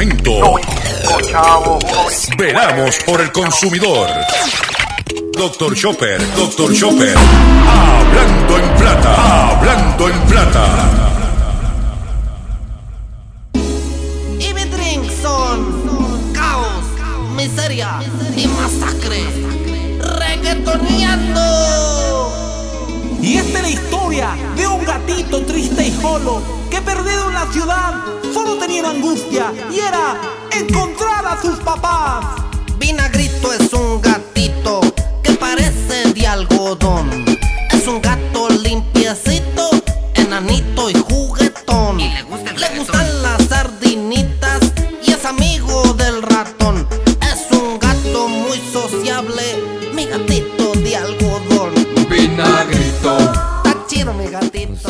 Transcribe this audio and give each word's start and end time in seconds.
momento. 0.00 0.56
Veramos 2.38 2.96
por 3.04 3.20
el 3.20 3.30
consumidor. 3.32 4.08
Doctor 5.36 5.74
Chopper, 5.74 6.18
Doctor 6.34 6.74
Chopper. 6.74 7.14
Hablando 7.68 8.58
en 8.58 8.74
plata, 8.76 9.50
hablando 9.50 10.08
en 10.08 10.20
plata. 10.20 10.66
Y 14.38 14.54
mi 14.54 14.64
drink 14.64 15.10
son 15.22 16.32
caos, 16.32 16.84
miseria 17.36 18.00
y 18.36 18.46
masacre. 18.48 19.24
Reggaetoneando. 20.18 21.42
Y 23.20 23.36
esta 23.36 23.58
es 23.58 23.62
la 23.62 23.70
historia 23.70 24.30
de 24.56 24.66
un 24.66 24.82
gatito 24.84 25.44
triste 25.44 25.88
y 25.88 25.92
solo 26.00 26.42
que 26.70 26.80
perdido 26.80 27.28
en 27.28 27.34
la 27.34 27.46
ciudad 27.52 28.19
solo 28.32 28.56
tenía 28.56 28.80
una 28.80 28.90
angustia 28.90 29.52
y 29.70 29.78
era 29.78 30.20
encontrar 30.52 31.26
a 31.26 31.40
sus 31.40 31.58
papás. 31.60 32.24
Vinagrito 32.78 33.52
es 33.52 33.72
un 33.72 34.00
gatito 34.00 34.80
que 35.22 35.32
parece 35.32 36.12
de 36.12 36.26
algodón. 36.26 37.24
Es 37.72 37.86
un 37.86 38.00
gato 38.00 38.48
limpiecito, 38.48 39.49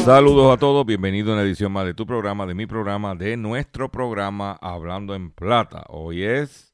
Saludos 0.04 0.50
a 0.50 0.56
todos, 0.56 0.86
bienvenido 0.86 1.30
a 1.30 1.34
una 1.34 1.42
edición 1.42 1.72
más 1.72 1.84
de 1.84 1.92
tu 1.92 2.06
programa, 2.06 2.46
de 2.46 2.54
mi 2.54 2.64
programa, 2.66 3.14
de 3.14 3.36
nuestro 3.36 3.90
programa 3.90 4.58
Hablando 4.62 5.14
en 5.14 5.30
Plata. 5.30 5.84
Hoy 5.88 6.24
es 6.24 6.72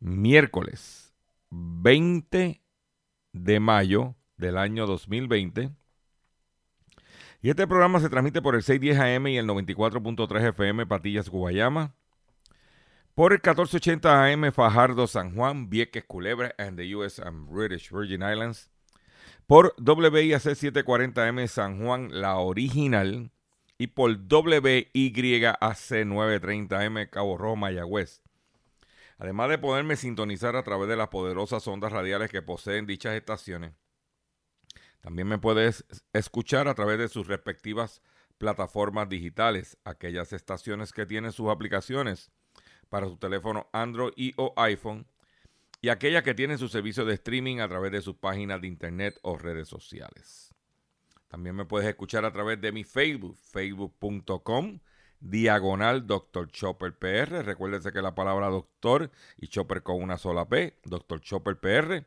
miércoles 0.00 1.14
20 1.50 2.60
de 3.32 3.60
mayo 3.60 4.16
del 4.36 4.58
año 4.58 4.86
2020. 4.86 5.70
Y 7.42 7.50
este 7.50 7.68
programa 7.68 8.00
se 8.00 8.10
transmite 8.10 8.42
por 8.42 8.56
el 8.56 8.64
610 8.64 8.98
AM 8.98 9.28
y 9.28 9.38
el 9.38 9.46
94.3 9.46 10.48
FM 10.48 10.86
Patillas 10.86 11.28
Guayama. 11.28 11.94
Por 13.14 13.32
el 13.32 13.38
1480 13.38 14.26
AM 14.26 14.52
Fajardo 14.52 15.06
San 15.06 15.36
Juan, 15.36 15.70
Vieques 15.70 16.04
Culebra 16.04 16.52
and 16.58 16.76
the 16.76 16.92
US 16.96 17.20
and 17.20 17.48
British 17.48 17.88
Virgin 17.90 18.22
Islands 18.22 18.68
por 19.50 19.74
WIAC 19.84 20.44
740M 20.44 21.48
San 21.48 21.84
Juan, 21.84 22.20
la 22.20 22.36
original, 22.36 23.32
y 23.78 23.88
por 23.88 24.12
WYAC 24.12 24.86
930M 24.94 27.10
Cabo 27.10 27.36
Rojo, 27.36 27.56
Mayagüez. 27.56 28.22
Además 29.18 29.50
de 29.50 29.58
poderme 29.58 29.96
sintonizar 29.96 30.54
a 30.54 30.62
través 30.62 30.88
de 30.88 30.94
las 30.94 31.08
poderosas 31.08 31.66
ondas 31.66 31.90
radiales 31.90 32.30
que 32.30 32.42
poseen 32.42 32.86
dichas 32.86 33.16
estaciones, 33.16 33.72
también 35.00 35.26
me 35.26 35.38
puedes 35.38 35.84
escuchar 36.12 36.68
a 36.68 36.74
través 36.74 37.00
de 37.00 37.08
sus 37.08 37.26
respectivas 37.26 38.02
plataformas 38.38 39.08
digitales, 39.08 39.78
aquellas 39.82 40.32
estaciones 40.32 40.92
que 40.92 41.06
tienen 41.06 41.32
sus 41.32 41.48
aplicaciones 41.48 42.30
para 42.88 43.08
su 43.08 43.16
teléfono 43.16 43.66
Android 43.72 44.12
y 44.14 44.32
o 44.36 44.54
iPhone, 44.56 45.08
y 45.80 45.88
aquellas 45.88 46.22
que 46.22 46.34
tienen 46.34 46.58
su 46.58 46.68
servicio 46.68 47.04
de 47.04 47.14
streaming 47.14 47.58
a 47.60 47.68
través 47.68 47.92
de 47.92 48.02
sus 48.02 48.16
páginas 48.16 48.60
de 48.60 48.68
internet 48.68 49.18
o 49.22 49.38
redes 49.38 49.68
sociales. 49.68 50.54
También 51.28 51.54
me 51.54 51.64
puedes 51.64 51.88
escuchar 51.88 52.24
a 52.24 52.32
través 52.32 52.60
de 52.60 52.72
mi 52.72 52.84
Facebook, 52.84 53.36
facebook.com, 53.36 54.80
diagonal 55.20 56.06
Dr. 56.06 56.50
Chopper 56.50 56.98
PR. 56.98 57.44
Recuérdense 57.44 57.92
que 57.92 58.02
la 58.02 58.14
palabra 58.14 58.48
doctor 58.48 59.10
y 59.38 59.46
Chopper 59.46 59.82
con 59.82 60.02
una 60.02 60.18
sola 60.18 60.48
P, 60.48 60.78
Dr. 60.84 61.20
Chopper 61.20 61.58
PR. 61.60 62.04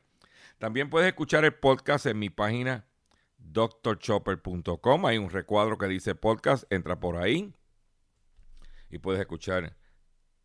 También 0.57 0.89
puedes 0.89 1.07
escuchar 1.07 1.45
el 1.45 1.53
podcast 1.53 2.05
en 2.05 2.19
mi 2.19 2.29
página 2.29 2.85
drchopper.com. 3.37 5.05
Hay 5.05 5.17
un 5.17 5.29
recuadro 5.29 5.77
que 5.77 5.87
dice 5.87 6.15
podcast, 6.15 6.71
entra 6.71 6.99
por 6.99 7.17
ahí 7.17 7.53
y 8.89 8.99
puedes 8.99 9.21
escuchar 9.21 9.75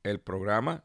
el 0.02 0.20
programa. 0.20 0.84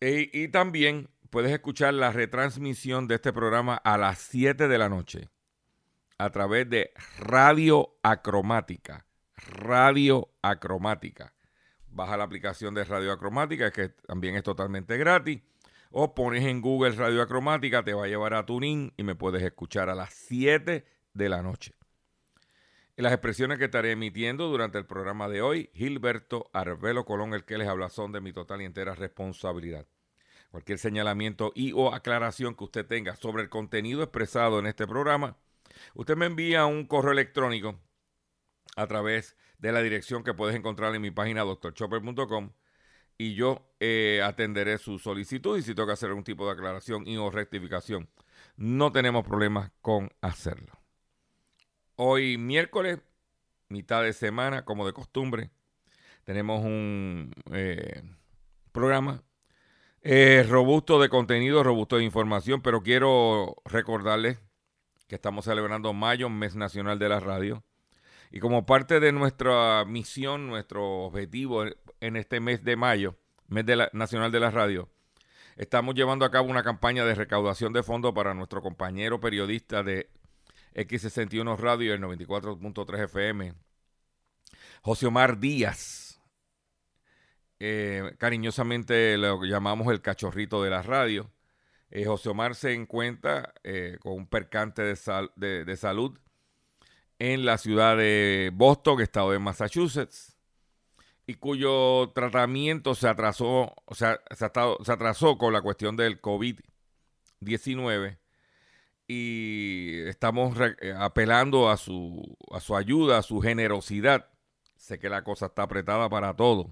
Y 0.00 0.48
también 0.48 1.08
puedes 1.30 1.52
escuchar 1.52 1.94
la 1.94 2.10
retransmisión 2.10 3.06
de 3.06 3.14
este 3.14 3.32
programa 3.32 3.76
a 3.76 3.96
las 3.96 4.18
7 4.18 4.68
de 4.68 4.78
la 4.78 4.88
noche 4.88 5.28
a 6.18 6.30
través 6.30 6.68
de 6.68 6.92
Radio 7.18 7.96
Acromática. 8.02 9.06
Radio 9.36 10.28
Acromática. 10.42 11.32
Baja 11.86 12.16
la 12.16 12.24
aplicación 12.24 12.74
de 12.74 12.84
Radio 12.84 13.12
Acromática, 13.12 13.70
que 13.70 13.88
también 13.88 14.36
es 14.36 14.42
totalmente 14.42 14.98
gratis. 14.98 15.40
O 15.92 16.14
pones 16.14 16.44
en 16.44 16.60
Google 16.60 16.92
Radio 16.92 17.22
Acromática, 17.22 17.82
te 17.82 17.94
va 17.94 18.04
a 18.04 18.08
llevar 18.08 18.34
a 18.34 18.44
Tuning 18.44 18.92
y 18.96 19.02
me 19.02 19.14
puedes 19.14 19.42
escuchar 19.42 19.88
a 19.88 19.94
las 19.94 20.12
7 20.12 20.84
de 21.14 21.28
la 21.28 21.42
noche. 21.42 21.74
Las 22.96 23.12
expresiones 23.12 23.58
que 23.58 23.64
estaré 23.64 23.92
emitiendo 23.92 24.48
durante 24.48 24.78
el 24.78 24.84
programa 24.84 25.28
de 25.28 25.40
hoy, 25.40 25.70
Gilberto 25.72 26.50
Arbelo 26.52 27.06
Colón, 27.06 27.32
el 27.32 27.44
que 27.44 27.56
les 27.56 27.66
habla, 27.66 27.88
son 27.88 28.12
de 28.12 28.20
mi 28.20 28.32
total 28.32 28.60
y 28.60 28.66
entera 28.66 28.94
responsabilidad. 28.94 29.86
Cualquier 30.50 30.78
señalamiento 30.78 31.52
y 31.54 31.72
o 31.72 31.94
aclaración 31.94 32.56
que 32.56 32.64
usted 32.64 32.86
tenga 32.86 33.14
sobre 33.16 33.42
el 33.42 33.48
contenido 33.48 34.02
expresado 34.02 34.58
en 34.58 34.66
este 34.66 34.86
programa, 34.86 35.36
usted 35.94 36.16
me 36.16 36.26
envía 36.26 36.66
un 36.66 36.86
correo 36.86 37.12
electrónico 37.12 37.78
a 38.76 38.86
través 38.88 39.36
de 39.58 39.72
la 39.72 39.82
dirección 39.82 40.24
que 40.24 40.34
puedes 40.34 40.56
encontrar 40.56 40.94
en 40.94 41.02
mi 41.02 41.10
página 41.12 41.44
drchopper.com 41.44 42.52
y 43.16 43.34
yo 43.34 43.70
eh, 43.78 44.22
atenderé 44.24 44.78
su 44.78 44.98
solicitud 44.98 45.58
y 45.58 45.62
si 45.62 45.74
que 45.74 45.82
hacer 45.82 46.08
algún 46.08 46.24
tipo 46.24 46.46
de 46.46 46.52
aclaración 46.52 47.06
y 47.06 47.16
o 47.16 47.30
rectificación, 47.30 48.08
no 48.56 48.92
tenemos 48.92 49.24
problemas 49.26 49.70
con 49.82 50.10
hacerlo. 50.20 50.72
Hoy 51.96 52.38
miércoles, 52.38 52.98
mitad 53.68 54.02
de 54.02 54.14
semana, 54.14 54.64
como 54.64 54.86
de 54.86 54.94
costumbre, 54.94 55.50
tenemos 56.24 56.64
un 56.64 57.32
eh, 57.52 58.02
programa 58.72 59.22
eh, 60.02 60.46
robusto 60.48 61.00
de 61.00 61.08
contenido, 61.08 61.62
robusto 61.62 61.96
de 61.96 62.04
información, 62.04 62.62
pero 62.62 62.82
quiero 62.82 63.56
recordarles 63.64 64.38
que 65.06 65.16
estamos 65.16 65.44
celebrando 65.44 65.92
mayo, 65.92 66.30
mes 66.30 66.54
nacional 66.56 66.98
de 66.98 67.08
la 67.08 67.20
radio. 67.20 67.64
Y 68.30 68.40
como 68.40 68.64
parte 68.64 69.00
de 69.00 69.12
nuestra 69.12 69.84
misión, 69.84 70.46
nuestro 70.46 71.04
objetivo 71.04 71.64
en 72.00 72.16
este 72.16 72.40
mes 72.40 72.64
de 72.64 72.76
mayo, 72.76 73.16
mes 73.48 73.66
de 73.66 73.76
la, 73.76 73.90
nacional 73.92 74.30
de 74.30 74.40
la 74.40 74.50
radio, 74.50 74.88
estamos 75.56 75.94
llevando 75.96 76.24
a 76.24 76.30
cabo 76.30 76.48
una 76.48 76.62
campaña 76.62 77.04
de 77.04 77.16
recaudación 77.16 77.72
de 77.72 77.82
fondos 77.82 78.14
para 78.14 78.32
nuestro 78.34 78.62
compañero 78.62 79.20
periodista 79.20 79.82
de 79.82 80.08
X61 80.74 81.58
Radio, 81.58 81.92
el 81.92 82.00
94.3 82.00 83.04
FM, 83.04 83.54
José 84.82 85.06
Omar 85.06 85.38
Díaz 85.38 86.09
eh, 87.62 88.14
cariñosamente 88.16 89.18
lo 89.18 89.44
llamamos 89.44 89.92
el 89.92 90.00
cachorrito 90.00 90.62
de 90.62 90.70
la 90.70 90.82
radio. 90.82 91.30
Eh, 91.90 92.06
José 92.06 92.30
Omar 92.30 92.54
se 92.54 92.72
encuentra 92.72 93.52
eh, 93.64 93.98
con 94.00 94.14
un 94.14 94.26
percante 94.26 94.82
de, 94.82 94.96
salud 95.76 96.18
en 97.18 97.44
la 97.44 97.58
ciudad 97.58 97.98
de 97.98 98.50
Boston, 98.54 99.02
estado 99.02 99.32
de 99.32 99.38
Massachusetts, 99.38 100.38
y 101.26 101.34
cuyo 101.34 102.10
tratamiento 102.14 102.94
se 102.94 103.08
atrasó, 103.08 103.74
o 103.84 103.94
sea, 103.94 104.20
se, 104.30 104.50
se 104.84 104.92
atrasó 104.92 105.36
con 105.36 105.52
la 105.52 105.60
cuestión 105.60 105.96
del 105.96 106.20
COVID-19 106.22 108.18
y 109.06 110.00
estamos 110.06 110.56
apelando 110.96 111.68
a 111.68 111.76
su, 111.76 112.36
a 112.52 112.60
su 112.60 112.74
ayuda, 112.76 113.18
a 113.18 113.22
su 113.22 113.40
generosidad. 113.40 114.30
Sé 114.76 114.98
que 114.98 115.10
la 115.10 115.24
cosa 115.24 115.46
está 115.46 115.64
apretada 115.64 116.08
para 116.08 116.34
todos 116.34 116.68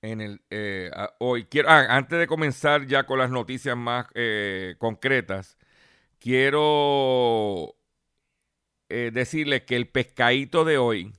En 0.00 0.20
el, 0.20 0.40
eh, 0.50 0.90
hoy 1.18 1.46
quiero, 1.46 1.70
ah, 1.70 1.86
antes 1.88 2.20
de 2.20 2.28
comenzar 2.28 2.86
ya 2.86 3.04
con 3.04 3.18
las 3.18 3.30
noticias 3.30 3.76
más 3.76 4.06
eh, 4.14 4.76
concretas, 4.78 5.58
quiero 6.20 7.74
eh, 8.88 9.10
decirles 9.12 9.62
que 9.62 9.76
el 9.76 9.88
pescadito 9.88 10.64
de 10.64 10.78
hoy 10.78 11.12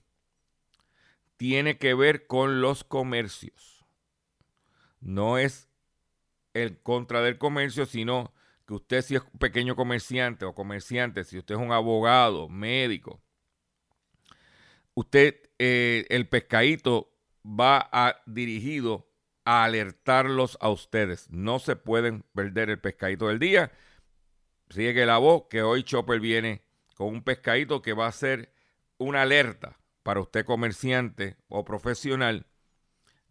tiene 1.38 1.78
que 1.78 1.94
ver 1.94 2.28
con 2.28 2.62
los 2.62 2.84
comercios. 2.84 3.86
No 5.00 5.38
es 5.38 5.70
el 6.54 6.82
contra 6.82 7.22
del 7.22 7.38
comercio, 7.38 7.86
sino 7.86 8.34
que 8.68 8.74
usted 8.74 9.02
si 9.02 9.16
es 9.16 9.22
un 9.22 9.40
pequeño 9.40 9.76
comerciante 9.76 10.46
o 10.46 10.54
comerciante, 10.54 11.24
si 11.24 11.38
usted 11.38 11.56
es 11.56 11.62
un 11.62 11.72
abogado, 11.72 12.50
médico, 12.50 13.22
usted, 14.94 15.50
eh, 15.58 16.06
el 16.10 16.28
pescadito 16.28 17.12
va 17.46 18.22
dirigido 18.26 19.10
a 19.46 19.64
alertarlos 19.64 20.58
a 20.62 20.70
ustedes. 20.70 21.30
No 21.30 21.60
se 21.60 21.76
pueden 21.76 22.24
perder 22.34 22.70
el 22.70 22.80
pescadito 22.80 23.28
del 23.30 23.40
día. 23.40 23.72
Sigue 24.70 25.06
la 25.06 25.18
voz 25.18 25.46
que 25.50 25.64
hoy 25.64 25.84
Chopper 25.84 26.20
viene 26.20 26.62
con 27.00 27.08
un 27.08 27.24
pescadito 27.24 27.82
que 27.82 27.94
va 27.94 28.08
a 28.08 28.12
ser 28.12 28.52
una 28.98 29.22
alerta 29.22 29.80
para 30.04 30.20
usted 30.20 30.44
comerciante 30.44 31.38
o 31.48 31.64
profesional 31.64 32.46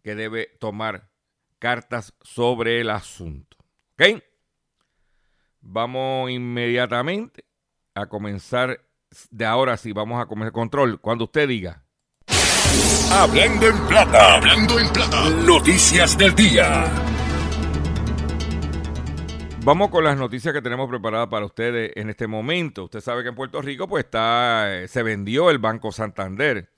que 0.01 0.15
debe 0.15 0.47
tomar 0.59 1.11
cartas 1.59 2.15
sobre 2.23 2.81
el 2.81 2.89
asunto. 2.89 3.57
¿Ok? 3.93 4.23
Vamos 5.61 6.31
inmediatamente 6.31 7.45
a 7.93 8.07
comenzar 8.07 8.81
de 9.29 9.45
ahora 9.45 9.77
sí, 9.77 9.91
vamos 9.91 10.19
a 10.19 10.25
comenzar 10.25 10.51
control. 10.51 10.99
Cuando 10.99 11.25
usted 11.25 11.47
diga. 11.47 11.83
Hablando 13.11 13.67
en 13.67 13.87
plata, 13.87 14.37
hablando 14.37 14.79
en 14.79 14.89
plata. 14.91 15.29
Noticias 15.45 16.17
del 16.17 16.33
día. 16.33 17.18
Vamos 19.65 19.89
con 19.89 20.03
las 20.03 20.17
noticias 20.17 20.53
que 20.53 20.61
tenemos 20.61 20.89
preparadas 20.89 21.27
para 21.27 21.45
ustedes 21.45 21.91
en 21.95 22.09
este 22.09 22.27
momento. 22.27 22.85
Usted 22.85 23.01
sabe 23.01 23.23
que 23.23 23.29
en 23.29 23.35
Puerto 23.35 23.61
Rico 23.61 23.87
pues 23.87 24.05
está, 24.05 24.83
eh, 24.83 24.87
se 24.87 25.03
vendió 25.03 25.49
el 25.51 25.59
Banco 25.59 25.91
Santander 25.91 26.69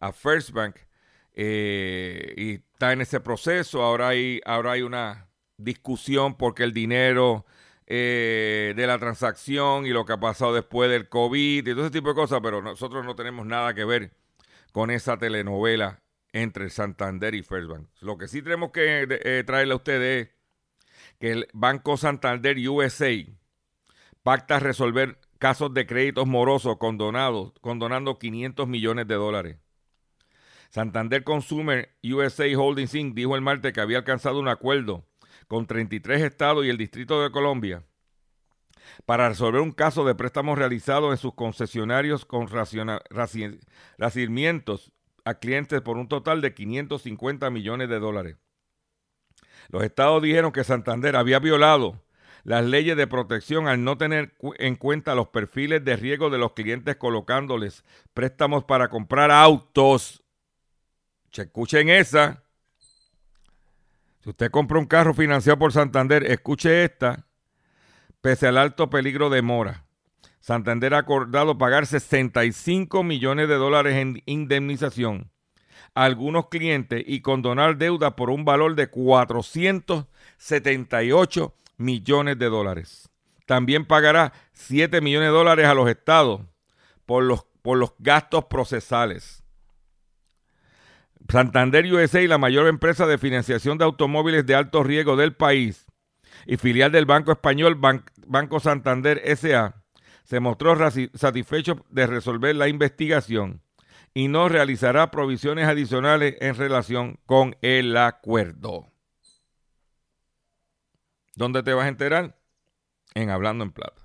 a 0.00 0.12
First 0.12 0.50
Bank 0.50 0.76
eh, 1.34 2.34
y 2.36 2.54
está 2.54 2.92
en 2.92 3.00
ese 3.00 3.20
proceso. 3.20 3.82
Ahora 3.82 4.08
hay, 4.08 4.40
ahora 4.44 4.72
hay 4.72 4.82
una 4.82 5.28
discusión 5.56 6.36
porque 6.36 6.64
el 6.64 6.72
dinero 6.72 7.46
eh, 7.86 8.74
de 8.76 8.86
la 8.86 8.98
transacción 8.98 9.86
y 9.86 9.90
lo 9.90 10.04
que 10.04 10.12
ha 10.12 10.20
pasado 10.20 10.52
después 10.52 10.90
del 10.90 11.08
COVID 11.08 11.66
y 11.66 11.72
todo 11.72 11.82
ese 11.82 11.90
tipo 11.92 12.10
de 12.10 12.14
cosas, 12.14 12.40
pero 12.42 12.60
nosotros 12.60 13.04
no 13.04 13.14
tenemos 13.16 13.46
nada 13.46 13.72
que 13.72 13.84
ver 13.84 14.10
con 14.72 14.90
esa 14.90 15.16
telenovela 15.16 16.02
entre 16.32 16.68
Santander 16.68 17.34
y 17.34 17.42
First 17.42 17.70
Bank. 17.70 17.88
Lo 18.00 18.18
que 18.18 18.28
sí 18.28 18.42
tenemos 18.42 18.72
que 18.72 19.06
eh, 19.08 19.42
traerle 19.46 19.72
a 19.72 19.76
ustedes 19.76 20.28
es 20.28 20.37
que 21.18 21.32
el 21.32 21.48
Banco 21.52 21.96
Santander 21.96 22.56
USA 22.68 23.10
pacta 24.22 24.60
resolver 24.60 25.18
casos 25.38 25.72
de 25.72 25.86
créditos 25.86 26.26
morosos 26.26 26.76
condonados, 26.78 27.52
condonando 27.60 28.18
500 28.18 28.68
millones 28.68 29.06
de 29.06 29.14
dólares. 29.14 29.58
Santander 30.70 31.24
Consumer 31.24 31.96
USA 32.02 32.46
Holdings 32.56 32.94
Inc. 32.94 33.14
dijo 33.14 33.34
el 33.36 33.40
martes 33.40 33.72
que 33.72 33.80
había 33.80 33.98
alcanzado 33.98 34.38
un 34.38 34.48
acuerdo 34.48 35.06
con 35.46 35.66
33 35.66 36.22
estados 36.22 36.66
y 36.66 36.68
el 36.68 36.76
Distrito 36.76 37.22
de 37.22 37.30
Colombia 37.30 37.84
para 39.06 39.28
resolver 39.28 39.60
un 39.60 39.72
caso 39.72 40.04
de 40.04 40.14
préstamos 40.14 40.58
realizados 40.58 41.10
en 41.10 41.18
sus 41.18 41.34
concesionarios 41.34 42.24
con 42.24 42.48
racimientos 43.98 44.92
a 45.24 45.34
clientes 45.34 45.80
por 45.80 45.96
un 45.96 46.08
total 46.08 46.40
de 46.40 46.54
550 46.54 47.50
millones 47.50 47.88
de 47.88 47.98
dólares. 47.98 48.36
Los 49.68 49.82
estados 49.82 50.22
dijeron 50.22 50.52
que 50.52 50.64
Santander 50.64 51.16
había 51.16 51.38
violado 51.38 52.02
las 52.44 52.64
leyes 52.64 52.96
de 52.96 53.06
protección 53.06 53.68
al 53.68 53.84
no 53.84 53.98
tener 53.98 54.34
en 54.58 54.76
cuenta 54.76 55.14
los 55.14 55.28
perfiles 55.28 55.84
de 55.84 55.96
riesgo 55.96 56.30
de 56.30 56.38
los 56.38 56.52
clientes 56.52 56.96
colocándoles 56.96 57.84
préstamos 58.14 58.64
para 58.64 58.88
comprar 58.88 59.30
autos. 59.30 60.22
Escuchen 61.32 61.88
esa 61.88 62.42
si 64.22 64.30
usted 64.30 64.50
compra 64.50 64.78
un 64.78 64.86
carro 64.86 65.14
financiado 65.14 65.58
por 65.58 65.72
Santander, 65.72 66.24
escuche 66.24 66.84
esta, 66.84 67.26
pese 68.20 68.48
al 68.48 68.58
alto 68.58 68.90
peligro 68.90 69.30
de 69.30 69.42
mora. 69.42 69.84
Santander 70.40 70.94
ha 70.94 70.98
acordado 70.98 71.56
pagar 71.56 71.86
65 71.86 73.02
millones 73.04 73.48
de 73.48 73.54
dólares 73.54 73.94
en 73.94 74.22
indemnización 74.26 75.30
algunos 76.04 76.48
clientes 76.48 77.02
y 77.06 77.22
condonar 77.22 77.76
deuda 77.76 78.14
por 78.14 78.30
un 78.30 78.44
valor 78.44 78.76
de 78.76 78.88
478 78.88 81.54
millones 81.76 82.38
de 82.38 82.48
dólares. 82.48 83.10
También 83.46 83.84
pagará 83.84 84.32
7 84.52 85.00
millones 85.00 85.30
de 85.30 85.32
dólares 85.32 85.66
a 85.66 85.74
los 85.74 85.88
estados 85.88 86.42
por 87.04 87.24
los, 87.24 87.44
por 87.62 87.78
los 87.78 87.94
gastos 87.98 88.44
procesales. 88.44 89.42
Santander 91.28 91.92
USA, 91.92 92.24
la 92.28 92.38
mayor 92.38 92.68
empresa 92.68 93.04
de 93.06 93.18
financiación 93.18 93.76
de 93.76 93.84
automóviles 93.84 94.46
de 94.46 94.54
alto 94.54 94.84
riesgo 94.84 95.16
del 95.16 95.34
país 95.34 95.84
y 96.46 96.58
filial 96.58 96.92
del 96.92 97.06
Banco 97.06 97.32
Español 97.32 97.76
Banco 98.26 98.60
Santander 98.60 99.20
SA, 99.36 99.82
se 100.22 100.38
mostró 100.38 100.78
satisfecho 101.14 101.84
de 101.90 102.06
resolver 102.06 102.54
la 102.54 102.68
investigación 102.68 103.62
y 104.14 104.28
no 104.28 104.48
realizará 104.48 105.10
provisiones 105.10 105.66
adicionales 105.66 106.36
en 106.40 106.54
relación 106.54 107.18
con 107.26 107.56
el 107.62 107.96
acuerdo. 107.96 108.90
¿Dónde 111.34 111.62
te 111.62 111.72
vas 111.72 111.86
a 111.86 111.88
enterar? 111.88 112.36
En 113.14 113.30
Hablando 113.30 113.64
en 113.64 113.72
Plata. 113.72 114.02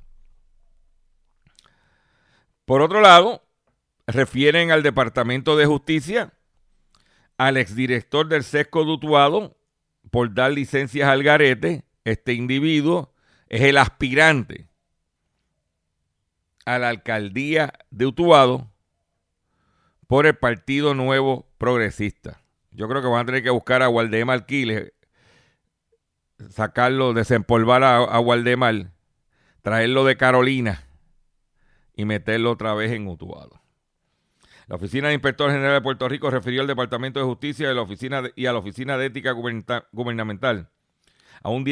Por 2.65 2.81
otro 2.81 3.01
lado, 3.01 3.43
refieren 4.07 4.71
al 4.71 4.83
Departamento 4.83 5.57
de 5.57 5.65
Justicia 5.65 6.33
al 7.37 7.57
exdirector 7.57 8.27
del 8.27 8.43
SESCO 8.43 8.85
Dutuado 8.85 9.57
por 10.11 10.33
dar 10.33 10.51
licencias 10.51 11.09
al 11.09 11.23
garete. 11.23 11.85
Este 12.03 12.33
individuo 12.33 13.13
es 13.49 13.61
el 13.61 13.77
aspirante 13.77 14.67
a 16.65 16.79
la 16.79 16.89
alcaldía 16.89 17.73
de 17.89 18.05
Utuado 18.05 18.72
por 20.07 20.25
el 20.25 20.35
Partido 20.35 20.93
Nuevo 20.93 21.47
Progresista. 21.57 22.41
Yo 22.71 22.87
creo 22.87 23.01
que 23.01 23.07
van 23.07 23.21
a 23.21 23.25
tener 23.25 23.43
que 23.43 23.49
buscar 23.49 23.81
a 23.81 23.89
Waldemar 23.89 24.39
Alquiles, 24.39 24.93
sacarlo, 26.49 27.13
desempolvar 27.13 27.83
a, 27.83 27.97
a 27.97 28.19
Waldemar, 28.19 28.91
traerlo 29.61 30.05
de 30.05 30.17
Carolina 30.17 30.83
y 31.95 32.05
meterlo 32.05 32.51
otra 32.51 32.73
vez 32.73 32.91
en 32.91 33.07
Utuado. 33.07 33.61
La 34.67 34.77
Oficina 34.77 35.09
de 35.09 35.15
Inspector 35.15 35.51
General 35.51 35.73
de 35.73 35.81
Puerto 35.81 36.07
Rico 36.07 36.29
refirió 36.29 36.61
al 36.61 36.67
Departamento 36.67 37.19
de 37.19 37.25
Justicia 37.25 37.69
y, 37.69 37.75
la 37.75 37.81
oficina 37.81 38.23
y 38.35 38.45
a 38.45 38.53
la 38.53 38.59
Oficina 38.59 38.97
de 38.97 39.07
Ética 39.07 39.33
Gubernamental 39.33 40.69
a 41.41 41.49
un 41.49 41.65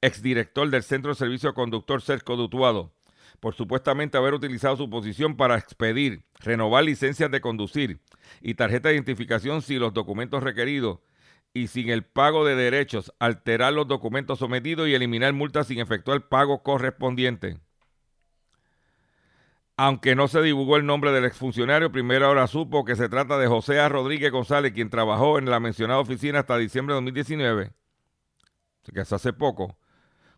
exdirector 0.00 0.68
del 0.68 0.82
Centro 0.82 1.12
de 1.12 1.14
Servicio 1.14 1.54
Conductor 1.54 2.02
Cerco 2.02 2.36
Dutuado 2.36 2.95
por 3.40 3.54
supuestamente 3.54 4.18
haber 4.18 4.34
utilizado 4.34 4.76
su 4.76 4.90
posición 4.90 5.36
para 5.36 5.56
expedir, 5.56 6.24
renovar 6.40 6.84
licencias 6.84 7.30
de 7.30 7.40
conducir 7.40 8.00
y 8.40 8.54
tarjeta 8.54 8.88
de 8.88 8.94
identificación 8.94 9.62
sin 9.62 9.80
los 9.80 9.94
documentos 9.94 10.42
requeridos 10.42 11.00
y 11.52 11.68
sin 11.68 11.88
el 11.88 12.04
pago 12.04 12.44
de 12.44 12.54
derechos, 12.54 13.12
alterar 13.18 13.72
los 13.72 13.88
documentos 13.88 14.38
sometidos 14.38 14.88
y 14.88 14.94
eliminar 14.94 15.32
multas 15.32 15.68
sin 15.68 15.78
efectuar 15.78 16.28
pago 16.28 16.62
correspondiente. 16.62 17.58
Aunque 19.78 20.14
no 20.14 20.26
se 20.28 20.40
divulgó 20.40 20.76
el 20.76 20.86
nombre 20.86 21.12
del 21.12 21.26
exfuncionario, 21.26 21.92
primero 21.92 22.26
ahora 22.26 22.46
supo 22.46 22.84
que 22.84 22.96
se 22.96 23.08
trata 23.10 23.36
de 23.38 23.46
José 23.46 23.78
A. 23.78 23.88
Rodríguez 23.88 24.32
González, 24.32 24.72
quien 24.72 24.88
trabajó 24.88 25.38
en 25.38 25.50
la 25.50 25.60
mencionada 25.60 26.00
oficina 26.00 26.40
hasta 26.40 26.56
diciembre 26.56 26.94
de 26.94 26.96
2019, 26.96 27.72
que 28.92 29.00
es 29.00 29.12
hace 29.12 29.34
poco, 29.34 29.76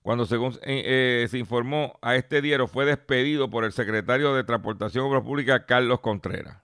cuando 0.09 0.25
según 0.25 0.55
eh, 0.63 1.23
eh, 1.23 1.29
se 1.29 1.37
informó 1.37 1.99
a 2.01 2.17
este 2.17 2.41
diario 2.41 2.67
fue 2.67 2.87
despedido 2.87 3.51
por 3.51 3.67
el 3.67 3.73
secretario 3.73 4.33
de 4.33 4.43
Transportación 4.43 5.05
Obras 5.05 5.23
Públicas, 5.23 5.65
Carlos 5.69 6.01
Contreras. 6.01 6.63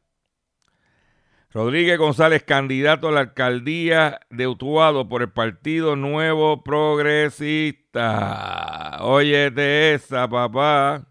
Rodríguez 1.51 1.99
González, 1.99 2.43
candidato 2.43 3.09
a 3.09 3.13
la 3.13 3.21
alcaldía 3.21 4.19
de 4.31 4.47
Utuado 4.47 5.11
por 5.11 5.21
el 5.21 5.31
Partido 5.31 5.95
Nuevo 5.95 6.65
Progresista. 6.65 8.97
Óyete 9.03 9.93
esa, 9.93 10.27
papá. 10.27 11.07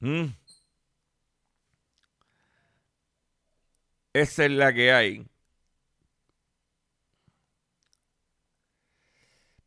Mm. 0.00 0.26
Esa 4.12 4.44
es 4.44 4.50
la 4.52 4.72
que 4.72 4.92
hay. 4.92 5.31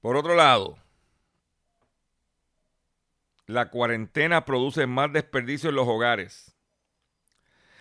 Por 0.06 0.18
otro 0.18 0.36
lado, 0.36 0.78
la 3.48 3.72
cuarentena 3.72 4.46
produce 4.46 4.86
más 4.86 5.12
desperdicio 5.12 5.72
en 5.72 5.76
los 5.76 5.88
hogares. 5.88 6.56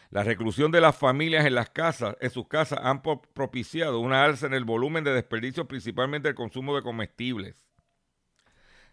La 0.08 0.24
reclusión 0.24 0.72
de 0.72 0.80
las 0.80 0.96
familias 0.96 1.44
en 1.44 1.54
las 1.54 1.68
casas, 1.68 2.16
en 2.22 2.30
sus 2.30 2.48
casas, 2.48 2.78
han 2.82 3.02
propiciado 3.02 4.00
una 4.00 4.24
alza 4.24 4.46
en 4.46 4.54
el 4.54 4.64
volumen 4.64 5.04
de 5.04 5.12
desperdicio, 5.12 5.68
principalmente 5.68 6.30
el 6.30 6.34
consumo 6.34 6.74
de 6.74 6.80
comestibles. 6.80 7.62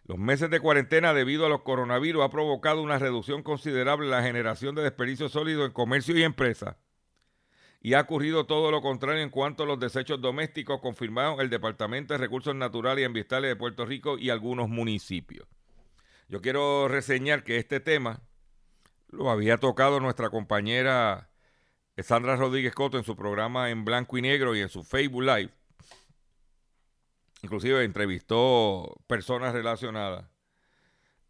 Los 0.03 0.17
meses 0.17 0.50
de 0.50 0.59
cuarentena 0.59 1.13
debido 1.13 1.45
a 1.45 1.50
los 1.50 1.61
coronavirus 1.61 2.25
ha 2.25 2.29
provocado 2.29 2.81
una 2.81 3.00
reducción 3.00 3.43
considerable 3.43 4.07
en 4.07 4.11
la 4.11 4.23
generación 4.23 4.75
de 4.75 4.83
desperdicio 4.83 5.29
sólido 5.29 5.63
en 5.63 5.71
comercio 5.71 6.17
y 6.17 6.23
empresas. 6.23 6.75
Y 7.81 7.95
ha 7.95 8.01
ocurrido 8.01 8.45
todo 8.45 8.69
lo 8.69 8.81
contrario 8.81 9.23
en 9.23 9.29
cuanto 9.29 9.63
a 9.63 9.65
los 9.65 9.79
desechos 9.79 10.21
domésticos, 10.21 10.79
confirmaron 10.81 11.41
el 11.41 11.50
Departamento 11.50 12.13
de 12.13 12.19
Recursos 12.19 12.55
Naturales 12.55 13.01
y 13.01 13.05
Ambientales 13.05 13.50
de 13.50 13.55
Puerto 13.55 13.85
Rico 13.85 14.17
y 14.19 14.29
algunos 14.29 14.69
municipios. 14.69 15.47
Yo 16.29 16.41
quiero 16.41 16.88
reseñar 16.88 17.43
que 17.43 17.57
este 17.57 17.79
tema 17.79 18.21
lo 19.09 19.29
había 19.31 19.57
tocado 19.57 20.00
nuestra 20.00 20.29
compañera 20.29 21.31
Sandra 22.03 22.35
Rodríguez 22.35 22.73
Coto 22.73 22.97
en 22.97 23.03
su 23.03 23.15
programa 23.15 23.69
en 23.69 23.85
blanco 23.85 24.17
y 24.17 24.21
negro 24.21 24.55
y 24.55 24.61
en 24.61 24.69
su 24.69 24.83
Facebook 24.83 25.23
Live. 25.23 25.51
Inclusive 27.41 27.83
entrevistó 27.83 29.01
personas 29.07 29.53
relacionadas. 29.53 30.25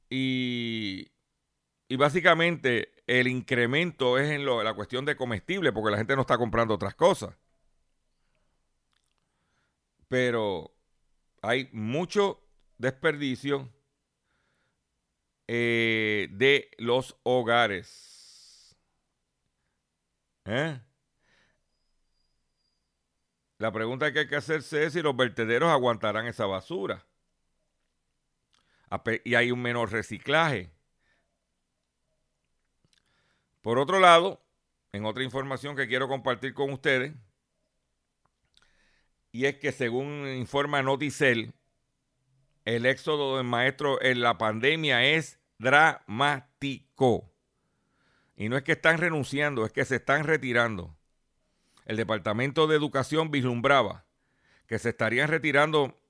Y, 0.09 1.09
y 1.87 1.95
básicamente 1.95 2.90
el 3.07 3.27
incremento 3.27 4.17
es 4.17 4.29
en 4.31 4.45
la 4.45 4.73
cuestión 4.73 5.05
de 5.05 5.15
comestible, 5.15 5.71
porque 5.71 5.91
la 5.91 5.97
gente 5.97 6.15
no 6.15 6.21
está 6.21 6.37
comprando 6.37 6.73
otras 6.73 6.95
cosas. 6.95 7.35
Pero 10.07 10.73
hay 11.41 11.69
mucho 11.71 12.41
desperdicio 12.77 13.69
eh, 15.47 16.27
de 16.31 16.71
los 16.77 17.17
hogares. 17.23 18.75
¿Eh? 20.45 20.79
La 23.57 23.71
pregunta 23.71 24.11
que 24.11 24.19
hay 24.19 24.27
que 24.27 24.35
hacerse 24.35 24.85
es 24.85 24.93
si 24.93 25.01
los 25.01 25.15
vertederos 25.15 25.69
aguantarán 25.69 26.25
esa 26.25 26.45
basura. 26.45 27.05
Y 29.23 29.35
hay 29.35 29.51
un 29.51 29.61
menor 29.61 29.91
reciclaje. 29.91 30.71
Por 33.61 33.77
otro 33.77 33.99
lado, 33.99 34.41
en 34.91 35.05
otra 35.05 35.23
información 35.23 35.75
que 35.75 35.87
quiero 35.87 36.07
compartir 36.07 36.53
con 36.53 36.71
ustedes, 36.71 37.13
y 39.31 39.45
es 39.45 39.55
que 39.57 39.71
según 39.71 40.27
informa 40.27 40.81
Noticel, 40.81 41.53
el 42.65 42.85
éxodo 42.85 43.37
de 43.37 43.43
maestros 43.43 43.97
en 44.01 44.21
la 44.21 44.37
pandemia 44.37 45.03
es 45.03 45.39
dramático. 45.57 47.31
Y 48.35 48.49
no 48.49 48.57
es 48.57 48.63
que 48.63 48.73
están 48.73 48.97
renunciando, 48.97 49.65
es 49.65 49.71
que 49.71 49.85
se 49.85 49.97
están 49.97 50.23
retirando. 50.25 50.95
El 51.85 51.97
Departamento 51.97 52.67
de 52.67 52.75
Educación 52.75 53.31
vislumbraba 53.31 54.05
que 54.67 54.79
se 54.79 54.89
estarían 54.89 55.27
retirando 55.27 56.01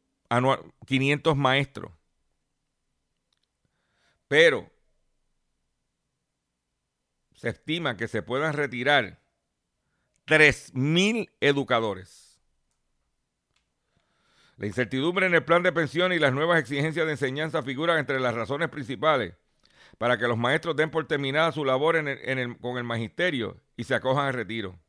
500 0.86 1.36
maestros. 1.36 1.92
Pero 4.28 4.72
se 7.42 7.50
estima 7.50 7.98
que 7.98 8.08
se 8.08 8.22
puedan 8.22 8.54
retirar 8.54 9.20
3.000 10.28 11.32
educadores. 11.40 12.40
La 14.58 14.68
incertidumbre 14.68 15.26
en 15.26 15.34
el 15.34 15.44
plan 15.44 15.64
de 15.64 15.72
pensión 15.72 16.14
y 16.14 16.20
las 16.20 16.34
nuevas 16.34 16.60
exigencias 16.60 17.04
de 17.04 17.14
enseñanza 17.14 17.64
figuran 17.64 17.98
entre 17.98 18.20
las 18.20 18.36
razones 18.36 18.70
principales 18.70 19.34
para 19.98 20.20
que 20.20 20.28
los 20.28 20.38
maestros 20.38 20.76
den 20.76 20.92
por 20.92 21.08
terminada 21.08 21.52
su 21.52 21.66
labor 21.66 21.96
con 22.62 22.78
el 22.78 22.84
magisterio 22.84 23.60
y 23.76 23.86
se 23.86 23.96
acojan 23.96 24.28
al 24.28 24.36
retiro. 24.36 24.80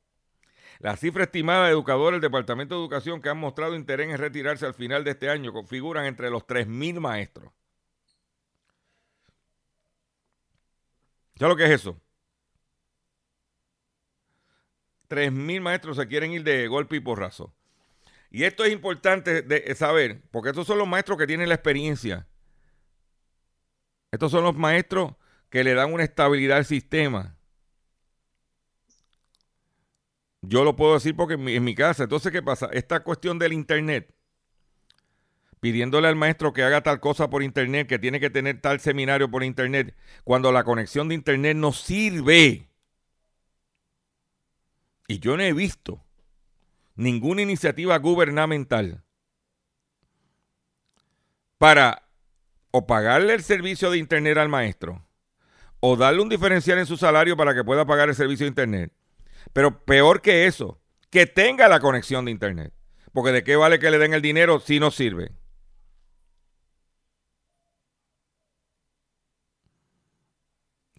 La 0.78 0.99
cifra 0.99 1.25
estimada 1.25 1.64
de 1.64 1.73
educadores 1.73 2.21
del 2.21 2.28
Departamento 2.28 2.75
de 2.75 2.82
Educación 2.82 3.23
que 3.23 3.30
han 3.30 3.38
mostrado 3.38 3.76
interés 3.76 4.11
en 4.11 4.18
retirarse 4.18 4.66
al 4.66 4.75
final 4.75 5.04
de 5.04 5.12
este 5.12 5.30
año 5.30 5.54
configuran 5.54 6.04
entre 6.04 6.28
los 6.28 6.47
3.000 6.47 7.00
maestros. 7.00 7.50
¿Sabes 11.38 11.50
lo 11.50 11.56
que 11.56 11.64
es 11.64 11.71
eso? 11.71 11.99
3.000 15.12 15.61
maestros 15.61 15.99
se 15.99 16.09
quieren 16.09 16.33
ir 16.33 16.42
de 16.42 16.66
golpe 16.69 16.97
y 16.97 17.00
porrazo. 17.00 17.52
Y 18.31 18.45
esto 18.45 18.64
es 18.64 18.73
importante 18.73 19.42
de 19.42 19.75
saber, 19.75 20.23
porque 20.31 20.49
estos 20.49 20.66
son 20.66 20.78
los 20.78 20.88
maestros 20.88 21.19
que 21.19 21.26
tienen 21.26 21.50
la 21.50 21.54
experiencia. 21.54 22.26
Estos 24.11 24.33
son 24.33 24.42
los 24.42 24.57
maestros 24.57 25.12
que 25.50 25.64
le 25.64 25.75
dan 25.75 25.92
una 25.92 26.04
estabilidad 26.04 26.57
al 26.57 26.64
sistema. 26.64 27.37
Yo 30.40 30.64
lo 30.64 30.76
puedo 30.76 30.95
decir 30.95 31.14
porque 31.14 31.35
en 31.35 31.64
mi, 31.64 31.75
casa. 31.75 32.04
Entonces, 32.04 32.33
¿qué 32.33 32.42
pasa? 32.42 32.71
Esta 32.73 33.00
cuestión 33.00 33.38
del 33.38 33.52
Internet, 33.52 34.14
pidiéndole 35.61 36.09
al 36.09 36.16
maestro 36.16 36.54
que 36.54 36.62
haga 36.62 36.83
tal 36.83 37.00
cosa 37.00 37.28
por 37.28 37.42
Internet, 37.42 37.87
que 37.87 37.99
tiene 37.99 38.19
que 38.19 38.31
tener 38.31 38.61
tal 38.62 38.81
seminario 38.81 39.31
por 39.31 39.45
Internet, 39.45 39.95
cuando 40.25 40.50
la 40.52 40.64
conexión 40.64 41.09
de 41.09 41.14
Internet 41.14 41.57
no 41.57 41.73
sirve. 41.73 42.72
Y 45.12 45.19
yo 45.19 45.37
no 45.37 45.42
he 45.42 45.52
visto 45.52 46.02
ninguna 46.95 47.42
iniciativa 47.42 47.99
gubernamental 47.99 49.04
para 51.59 52.09
o 52.71 52.87
pagarle 52.87 53.35
el 53.35 53.42
servicio 53.42 53.90
de 53.90 53.99
internet 53.99 54.38
al 54.38 54.49
maestro 54.49 55.07
o 55.81 55.97
darle 55.97 56.23
un 56.23 56.31
diferencial 56.31 56.78
en 56.78 56.87
su 56.87 56.97
salario 56.97 57.37
para 57.37 57.54
que 57.54 57.62
pueda 57.62 57.85
pagar 57.85 58.09
el 58.09 58.14
servicio 58.14 58.45
de 58.45 58.49
internet. 58.49 58.92
Pero 59.52 59.85
peor 59.85 60.23
que 60.23 60.47
eso, 60.47 60.81
que 61.11 61.26
tenga 61.26 61.69
la 61.69 61.81
conexión 61.81 62.25
de 62.25 62.31
internet. 62.31 62.73
Porque 63.12 63.33
de 63.33 63.45
qué 63.45 63.57
vale 63.57 63.78
que 63.78 63.90
le 63.90 63.99
den 63.99 64.14
el 64.14 64.23
dinero 64.23 64.61
si 64.61 64.81
no 64.81 64.90
sirve. 64.90 65.31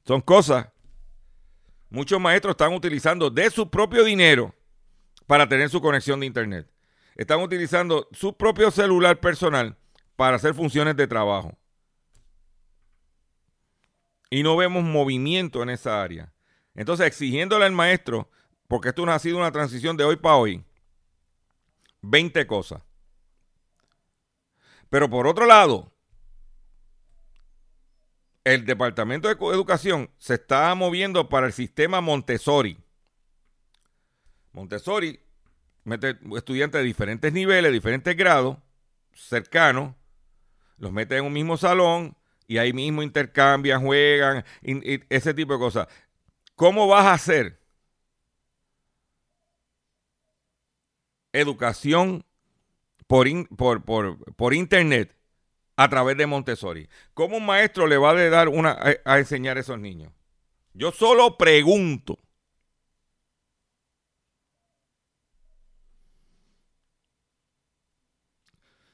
Son 0.06 0.22
cosas. 0.22 0.73
Muchos 1.94 2.20
maestros 2.20 2.54
están 2.54 2.74
utilizando 2.74 3.30
de 3.30 3.52
su 3.52 3.70
propio 3.70 4.04
dinero 4.04 4.56
para 5.28 5.48
tener 5.48 5.70
su 5.70 5.80
conexión 5.80 6.20
de 6.20 6.26
internet. 6.26 6.68
Están 7.16 7.40
utilizando 7.40 8.10
su 8.12 8.36
propio 8.36 8.72
celular 8.72 9.20
personal 9.20 9.78
para 10.16 10.38
hacer 10.38 10.56
funciones 10.56 10.96
de 10.96 11.06
trabajo. 11.06 11.56
Y 14.32 14.42
no 14.42 14.58
vemos 14.58 14.84
movimiento 14.84 15.62
en 15.62 15.70
esa 15.70 16.02
área. 16.02 16.34
Entonces, 16.74 17.06
exigiéndole 17.06 17.66
al 17.66 17.74
maestro, 17.74 18.28
porque 18.68 18.90
esto 18.90 19.08
ha 19.08 19.20
sido 19.20 19.38
una 19.38 19.52
transición 19.52 19.96
de 19.96 20.04
hoy 20.04 20.16
para 20.16 20.38
hoy, 20.38 20.66
20 22.02 22.48
cosas. 22.48 22.82
Pero 24.90 25.12
por 25.12 25.28
otro 25.28 25.46
lado, 25.46 25.93
el 28.44 28.66
Departamento 28.66 29.28
de 29.28 29.34
Educación 29.34 30.10
se 30.18 30.36
está 30.36 30.74
moviendo 30.76 31.30
para 31.30 31.48
el 31.48 31.54
sistema 31.54 32.02
Montessori. 32.02 32.78
Montessori 34.52 35.20
mete 35.84 36.18
estudiantes 36.36 36.80
de 36.80 36.86
diferentes 36.86 37.34
niveles, 37.34 37.72
diferentes 37.72 38.16
grados, 38.16 38.58
cercanos, 39.14 39.96
los 40.78 40.92
mete 40.92 41.18
en 41.18 41.26
un 41.26 41.34
mismo 41.34 41.58
salón 41.58 42.16
y 42.48 42.58
ahí 42.58 42.74
mismo 42.74 43.02
intercambian, 43.02 43.84
juegan, 43.84 44.44
ese 45.10 45.34
tipo 45.34 45.54
de 45.54 45.60
cosas. 45.60 45.88
¿Cómo 46.56 46.88
vas 46.88 47.06
a 47.06 47.14
hacer 47.14 47.60
educación 51.32 52.26
por, 53.08 53.84
por, 54.36 54.54
internet 54.54 55.16
a 55.76 55.90
través 55.90 56.18
de 56.18 56.28
Montessori? 56.28 56.90
¿Cómo 57.14 57.38
un 57.38 57.46
maestro 57.46 57.88
le 57.88 57.98
va 57.98 58.12
a 58.12 58.30
dar 58.30 58.50
una, 58.50 58.78
a, 59.06 59.20
enseñar 59.20 59.58
a 59.58 59.62
esos 59.62 59.80
niños? 59.80 60.12
Yo 60.74 60.92
solo 60.92 61.38
pregunto. 61.38 62.20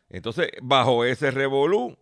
Entonces, 0.09 0.49
bajo 0.61 1.05
ese 1.05 1.31
revolú, 1.31 1.97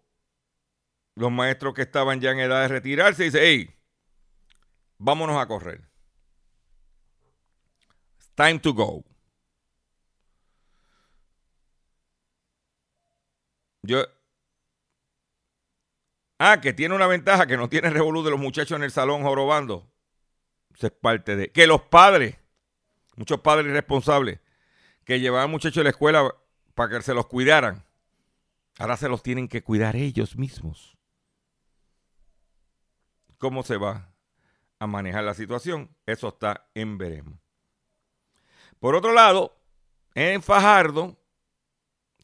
los 1.16 1.32
maestros 1.32 1.74
que 1.74 1.82
estaban 1.82 2.22
ya 2.22 2.32
en 2.32 2.40
edad 2.40 2.62
de 2.62 2.68
retirarse 2.70 3.24
dicen, 3.26 3.42
hey, 3.44 3.76
vámonos 4.98 5.38
a 5.38 5.48
correr. 5.48 5.82
Time 8.36 8.60
to 8.60 8.74
go. 8.74 9.04
Yo, 13.84 14.04
ah, 16.40 16.60
que 16.62 16.74
tiene 16.74 16.96
una 16.96 17.08
ventaja 17.08 17.48
que 17.48 17.58
no 17.58 17.70
tiene 17.70 17.90
revolú 17.90 18.24
de 18.24 18.32
los 18.32 18.40
muchachos 18.40 18.76
en 18.78 18.84
el 18.84 18.92
salón 18.92 19.24
jorobando. 19.24 19.90
Eso 20.76 20.88
es 20.88 20.94
parte 20.94 21.36
de. 21.36 21.52
Que 21.52 21.68
los 21.68 21.82
padres, 21.82 22.38
muchos 23.16 23.42
padres 23.42 23.68
irresponsables, 23.68 24.40
que 25.04 25.20
llevaban 25.20 25.50
muchachos 25.50 25.82
a 25.82 25.84
la 25.84 25.90
escuela 25.90 26.36
para 26.76 26.98
que 26.98 27.02
se 27.02 27.14
los 27.14 27.28
cuidaran, 27.28 27.88
Ahora 28.80 28.96
se 28.96 29.10
los 29.10 29.24
tienen 29.24 29.48
que 29.48 29.64
cuidar 29.64 29.96
ellos 29.96 30.38
mismos. 30.38 30.96
cómo 33.40 33.62
se 33.62 33.78
va 33.78 34.12
a 34.80 34.88
manejar 34.88 35.24
la 35.24 35.36
situación. 35.36 35.96
Eso 36.06 36.30
está 36.30 36.70
en 36.74 36.98
veremos. 36.98 37.40
Por 38.80 38.96
otro 38.96 39.14
lado, 39.14 39.56
en 40.16 40.42
Fajardo, 40.42 41.20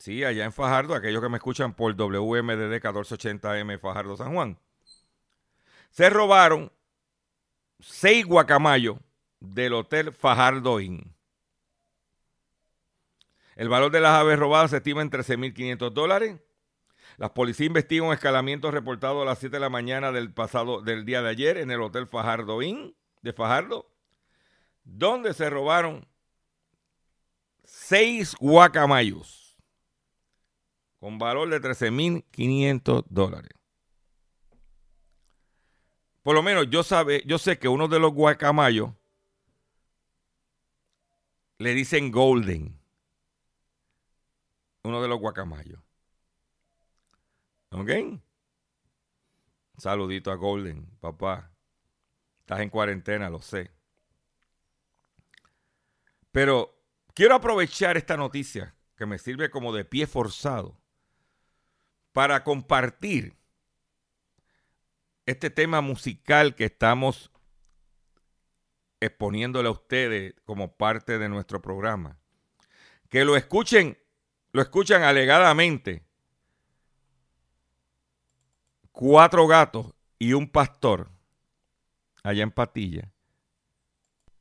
sí, 0.04 0.26
allá 0.26 0.44
en 0.44 0.52
Fajardo, 0.52 0.96
aquellos 0.96 1.22
que 1.22 1.30
me 1.30 1.38
escuchan 1.38 1.74
por 1.74 1.96
WMDD 1.96 2.82
1480M 2.82 3.80
Fajardo 3.80 4.18
San 4.18 4.34
Juan, 4.34 4.60
se 5.92 6.10
robaron 6.10 6.74
seis 7.80 8.26
guacamayos 8.26 8.98
del 9.40 9.72
Hotel 9.72 10.12
Fajardo 10.12 10.82
Inn. 10.82 11.16
El 13.56 13.70
valor 13.70 13.92
de 13.92 14.02
las 14.02 14.12
aves 14.12 14.38
robadas 14.38 14.72
se 14.72 14.78
estima 14.78 15.02
en 15.02 15.10
13.500 15.10 15.92
dólares. 15.92 16.38
Las 17.16 17.30
policías 17.30 17.68
investigan 17.68 18.08
un 18.08 18.14
escalamiento 18.14 18.72
reportado 18.72 19.22
a 19.22 19.26
las 19.26 19.40
7 19.40 19.56
de 19.56 19.60
la 19.62 19.70
mañana 19.70 20.12
del 20.12 20.34
pasado 20.34 20.82
del 20.82 21.06
día 21.06 21.22
de 21.22 21.30
ayer 21.30 21.58
en 21.58 21.72
el 21.72 21.82
Hotel 21.82 22.08
Fajardo 22.08 22.62
Inn 22.62 22.94
de 23.22 23.32
Fajardo, 23.32 23.90
donde 24.84 25.34
se 25.34 25.50
robaron 25.50 26.06
seis 27.64 28.36
guacamayos 28.38 29.43
con 31.04 31.20
valor 31.20 31.50
de 31.50 31.60
13.500 31.60 33.04
dólares. 33.10 33.52
Por 36.22 36.34
lo 36.34 36.42
menos 36.42 36.70
yo, 36.70 36.82
sabe, 36.82 37.22
yo 37.26 37.38
sé 37.38 37.60
que 37.60 37.68
uno 37.68 37.90
de 37.90 38.00
los 38.00 38.14
guacamayos 38.14 38.94
le 41.58 41.74
dicen 41.74 42.10
golden. 42.10 42.80
Uno 44.84 45.02
de 45.02 45.10
los 45.10 45.20
guacamayos. 45.20 45.82
¿Ok? 47.72 47.90
Saludito 49.76 50.32
a 50.32 50.36
Golden, 50.36 50.86
papá. 51.02 51.52
Estás 52.40 52.62
en 52.62 52.70
cuarentena, 52.70 53.30
lo 53.30 53.42
sé. 53.42 53.72
Pero 56.32 56.82
quiero 57.14 57.36
aprovechar 57.36 57.98
esta 57.98 58.16
noticia 58.16 58.74
que 58.96 59.06
me 59.06 59.18
sirve 59.18 59.50
como 59.50 59.74
de 59.74 59.84
pie 59.84 60.08
forzado 60.08 60.82
para 62.14 62.44
compartir 62.44 63.36
este 65.26 65.50
tema 65.50 65.82
musical 65.82 66.56
que 66.56 66.66
estamos 66.66 67.32
exponiéndole 69.00 69.68
a 69.68 69.72
ustedes 69.72 70.34
como 70.46 70.76
parte 70.78 71.18
de 71.18 71.28
nuestro 71.28 71.62
programa. 71.62 72.18
Que 73.10 73.26
lo 73.26 73.36
escuchen, 73.36 73.98
lo 74.52 74.62
escuchan 74.62 75.04
alegadamente 75.04 76.06
cuatro 78.92 79.48
gatos 79.48 79.94
y 80.20 80.34
un 80.34 80.48
pastor 80.48 81.10
allá 82.24 82.44
en 82.44 82.52
Patilla. 82.52 83.12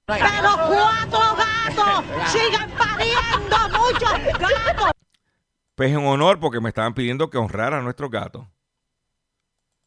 Pero 0.05 0.27
cuatro 0.69 1.37
gatos 1.37 2.31
sigan 2.31 2.71
pariendo 2.73 3.57
muchos 3.71 4.39
gatos. 4.39 4.92
Pues 5.75 5.91
en 5.91 6.05
honor 6.07 6.39
porque 6.39 6.61
me 6.61 6.69
estaban 6.69 6.93
pidiendo 6.93 7.31
que 7.31 7.39
honrara 7.39 7.79
a 7.79 7.83
nuestros 7.83 8.11
gatos. 8.11 8.47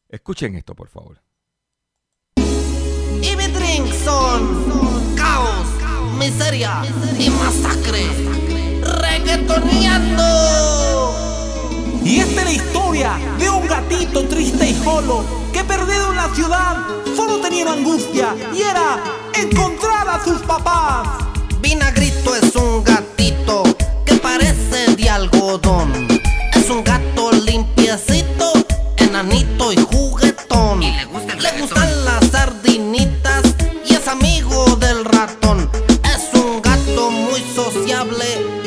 Escuchen 0.09 0.55
esto, 0.55 0.73
por 0.75 0.89
favor. 0.89 1.21
Y 2.37 3.35
mi 3.35 3.47
drink 3.47 3.91
son 4.03 5.15
caos, 5.15 5.67
miseria 6.17 6.81
y 7.19 7.29
masacre. 7.29 8.07
Reggaetoneando. 8.81 10.23
Y 12.03 12.19
esta 12.19 12.41
es 12.41 12.45
la 12.45 12.51
historia 12.51 13.19
de 13.37 13.49
un 13.49 13.67
gatito 13.67 14.27
triste 14.27 14.69
y 14.69 14.73
solo 14.73 15.23
que 15.51 15.63
perdido 15.63 16.11
en 16.11 16.17
la 16.17 16.33
ciudad 16.33 16.77
solo 17.15 17.39
tenía 17.41 17.63
una 17.63 17.73
angustia 17.73 18.35
y 18.53 18.61
era 18.61 19.03
encontrar 19.33 20.07
a 20.09 20.23
sus 20.23 20.41
papás. 20.41 21.25
Vinagrito 21.61 22.35
es 22.35 22.55
un 22.55 22.83
de 22.83 22.94
algodón. 25.25 26.07
Es 26.53 26.69
un 26.69 26.83
gato 26.83 27.31
limpiecito, 27.31 28.53
enanito 28.97 29.71
y 29.73 29.77
juguetón. 29.77 30.81
le, 30.81 31.05
gustan 31.59 32.05
las 32.05 32.29
sardinitas 32.31 33.43
y 33.85 33.93
es 33.95 34.07
amigo 34.07 34.75
del 34.77 35.03
ratón. 35.05 35.69
Es 36.03 36.29
un 36.39 36.61
gato 36.61 37.11
muy 37.11 37.41
sociable, 37.55 38.25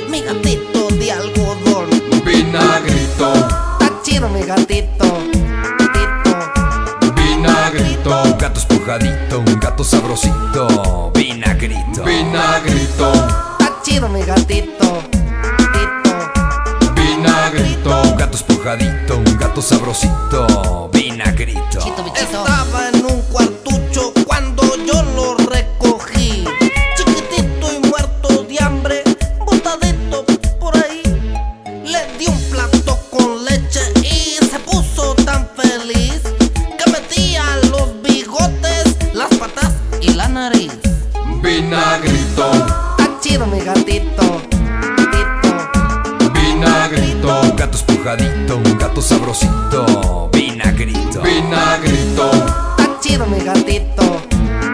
mi 0.08 0.20
gatito 0.22 0.88
de 0.88 1.12
algodón. 1.12 1.86
Vinagrito, 2.24 3.32
Está 3.80 4.02
chido 4.02 4.28
mi 4.28 4.42
gatito. 4.42 5.04
gatito. 5.78 7.12
vinagrito, 7.14 8.22
Un 8.24 8.38
gato 8.38 8.58
esponjadito, 8.60 9.38
un 9.40 9.60
gato 9.60 9.84
sabrosito, 9.84 11.10
vinagrito. 11.14 12.02
vinagrito, 12.04 13.12
Está 13.60 13.80
chido 13.82 14.08
mi 14.08 14.22
gatito. 14.22 14.87
Un 18.58 18.64
gato 18.64 18.82
esponjadito, 18.82 19.16
un 19.18 19.38
gato 19.38 19.62
sabrosito, 19.62 20.90
vinagrito. 20.92 21.78
Estaba 22.16 22.88
en 22.92 23.04
un 23.06 23.22
cuartucho 23.30 24.12
cuando 24.26 24.64
yo 24.84 25.00
lo 25.14 25.36
recogí. 25.36 26.44
Chiquitito 26.96 27.72
y 27.72 27.86
muerto 27.86 28.44
de 28.44 28.58
hambre, 28.60 29.04
botadito 29.46 30.24
por 30.58 30.76
ahí. 30.76 31.02
Le 31.84 32.18
di 32.18 32.26
un 32.26 32.40
plato 32.50 32.98
con 33.10 33.44
leche 33.44 33.80
y 34.02 34.44
se 34.44 34.58
puso 34.58 35.14
tan 35.24 35.48
feliz 35.54 36.20
que 36.76 36.90
metía 36.90 37.44
los 37.70 38.02
bigotes, 38.02 38.96
las 39.14 39.32
patas 39.36 39.72
y 40.00 40.14
la 40.14 40.28
nariz. 40.28 40.72
vinagrito, 41.40 42.50
Está 42.50 43.20
chido 43.20 43.46
mi 43.46 43.60
gatito. 43.60 44.37
Sabrosito, 49.00 50.28
vinagrito. 50.32 51.20
vinagrito, 51.22 52.30
Está 52.78 53.00
chido 53.00 53.26
mi 53.26 53.38
gatito. 53.40 54.02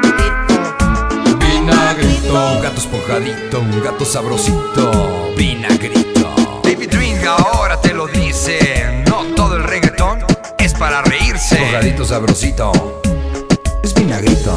gatito. 0.02 1.36
vinagrito, 1.38 2.34
Un 2.34 2.62
gato 2.62 2.78
esponjadito, 2.80 3.60
un 3.60 3.82
gato 3.82 4.04
sabrosito, 4.04 5.32
vinagrito. 5.36 6.60
David 6.62 6.92
Ring 6.94 7.24
ahora 7.26 7.80
te 7.80 7.92
lo 7.94 8.06
dice, 8.06 9.04
no 9.08 9.22
todo 9.36 9.56
el 9.56 9.64
reggaetón 9.64 10.20
es 10.58 10.74
para 10.74 11.02
reírse. 11.02 11.54
Esponjadito 11.56 12.04
sabrosito, 12.04 13.00
es 13.82 13.94
vinagrito, 13.94 14.54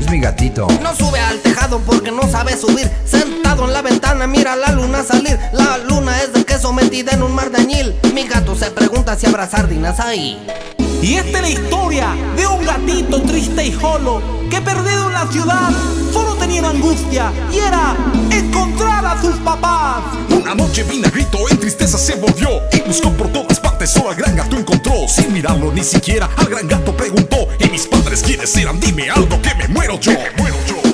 es 0.00 0.10
mi 0.10 0.20
gatito. 0.20 0.66
No 0.82 0.94
sube 0.94 1.18
al 1.20 1.38
tejado 1.40 1.78
porque 1.80 2.10
no 2.10 2.28
sabe 2.30 2.56
subir. 2.56 2.90
Sentado 3.06 3.64
en 3.64 3.72
la 3.72 3.82
ventana 3.82 4.26
mira 4.26 4.56
la 4.56 4.72
luna 4.72 5.02
salir. 5.02 5.38
La 5.52 5.78
luna 5.78 6.20
es 6.22 6.32
de 6.32 6.41
metida 6.72 7.12
en 7.12 7.22
un 7.22 7.34
mar 7.34 7.50
de 7.50 7.58
añil. 7.58 7.94
Mi 8.14 8.26
gato 8.26 8.54
se 8.54 8.70
pregunta 8.70 9.16
si 9.18 9.26
habrá 9.26 9.48
sardinas 9.48 10.00
ahí. 10.00 10.38
Y 11.02 11.14
esta 11.14 11.38
es 11.38 11.42
la 11.42 11.48
historia 11.48 12.08
de 12.36 12.46
un 12.46 12.64
gatito 12.64 13.20
triste 13.22 13.66
y 13.66 13.72
solo 13.72 14.22
que 14.48 14.60
perdido 14.60 15.08
en 15.08 15.12
la 15.12 15.26
ciudad 15.26 15.70
solo 16.12 16.34
tenía 16.34 16.60
una 16.60 16.70
angustia 16.70 17.32
y 17.52 17.58
era 17.58 17.96
encontrar 18.30 19.04
a 19.04 19.20
sus 19.20 19.34
papás. 19.38 20.02
Una 20.30 20.54
noche 20.54 20.84
vinagrito 20.84 21.38
en 21.50 21.58
tristeza 21.58 21.98
se 21.98 22.14
volvió 22.14 22.48
y 22.72 22.80
buscó 22.82 23.10
por 23.14 23.28
todas 23.28 23.58
partes, 23.58 23.90
solo 23.90 24.10
al 24.10 24.16
gran 24.16 24.36
gato 24.36 24.56
encontró. 24.56 25.08
Sin 25.08 25.32
mirarlo 25.32 25.72
ni 25.72 25.82
siquiera, 25.82 26.30
al 26.36 26.46
gran 26.46 26.68
gato 26.68 26.96
preguntó: 26.96 27.48
¿Y 27.58 27.68
mis 27.70 27.86
padres 27.86 28.22
quiénes 28.22 28.56
eran? 28.56 28.78
Dime 28.78 29.10
algo 29.10 29.40
que 29.42 29.54
me 29.56 29.66
muero 29.68 29.98
yo. 29.98 30.12
Que 30.12 30.18
me 30.18 30.42
muero 30.42 30.56
yo, 30.68 30.91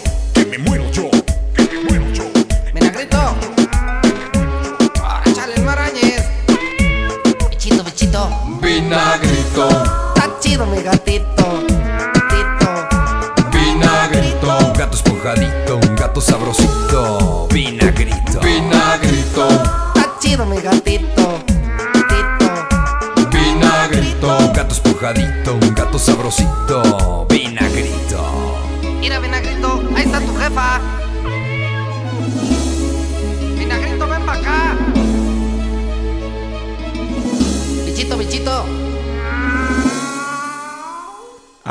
vinagrito, 8.80 9.68
Está 10.14 10.38
chido 10.40 10.66
mi 10.66 10.80
gatito. 10.82 11.44
Gatito. 12.14 12.68
vinagrito, 13.50 14.48
Un 14.66 14.72
gato 14.72 14.94
esponjadito, 14.96 15.76
un 15.82 15.94
gato 15.96 16.20
sabrosito, 16.20 17.48
vinagrito. 17.50 18.40
vinagrito, 18.40 19.48
Está 19.94 20.14
chido 20.20 20.46
mi 20.46 20.60
gatito. 20.60 21.38
Gatito. 21.92 23.28
vinagrito, 23.32 24.28
Un 24.38 24.52
gato 24.52 24.74
esponjadito, 24.74 25.54
un 25.54 25.74
gato 25.74 25.98
sabrosito, 25.98 27.26
vinagrito. 27.28 28.22
Mira, 29.00 29.18
Vinagrito, 29.20 29.82
ahí 29.96 30.04
está 30.04 30.20
tu 30.20 30.34
jefa. 30.36 30.80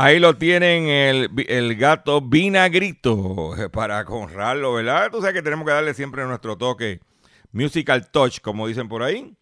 Ahí 0.00 0.20
lo 0.20 0.36
tienen 0.36 0.86
el, 0.86 1.28
el 1.48 1.74
gato 1.74 2.20
vinagrito 2.20 3.56
para 3.72 4.02
honrarlo, 4.02 4.74
¿verdad? 4.74 5.10
Tú 5.10 5.18
sabes 5.18 5.34
que 5.34 5.42
tenemos 5.42 5.66
que 5.66 5.72
darle 5.72 5.92
siempre 5.92 6.24
nuestro 6.24 6.56
toque 6.56 7.00
musical 7.50 8.08
touch, 8.08 8.40
como 8.40 8.68
dicen 8.68 8.88
por 8.88 9.02
ahí. 9.02 9.36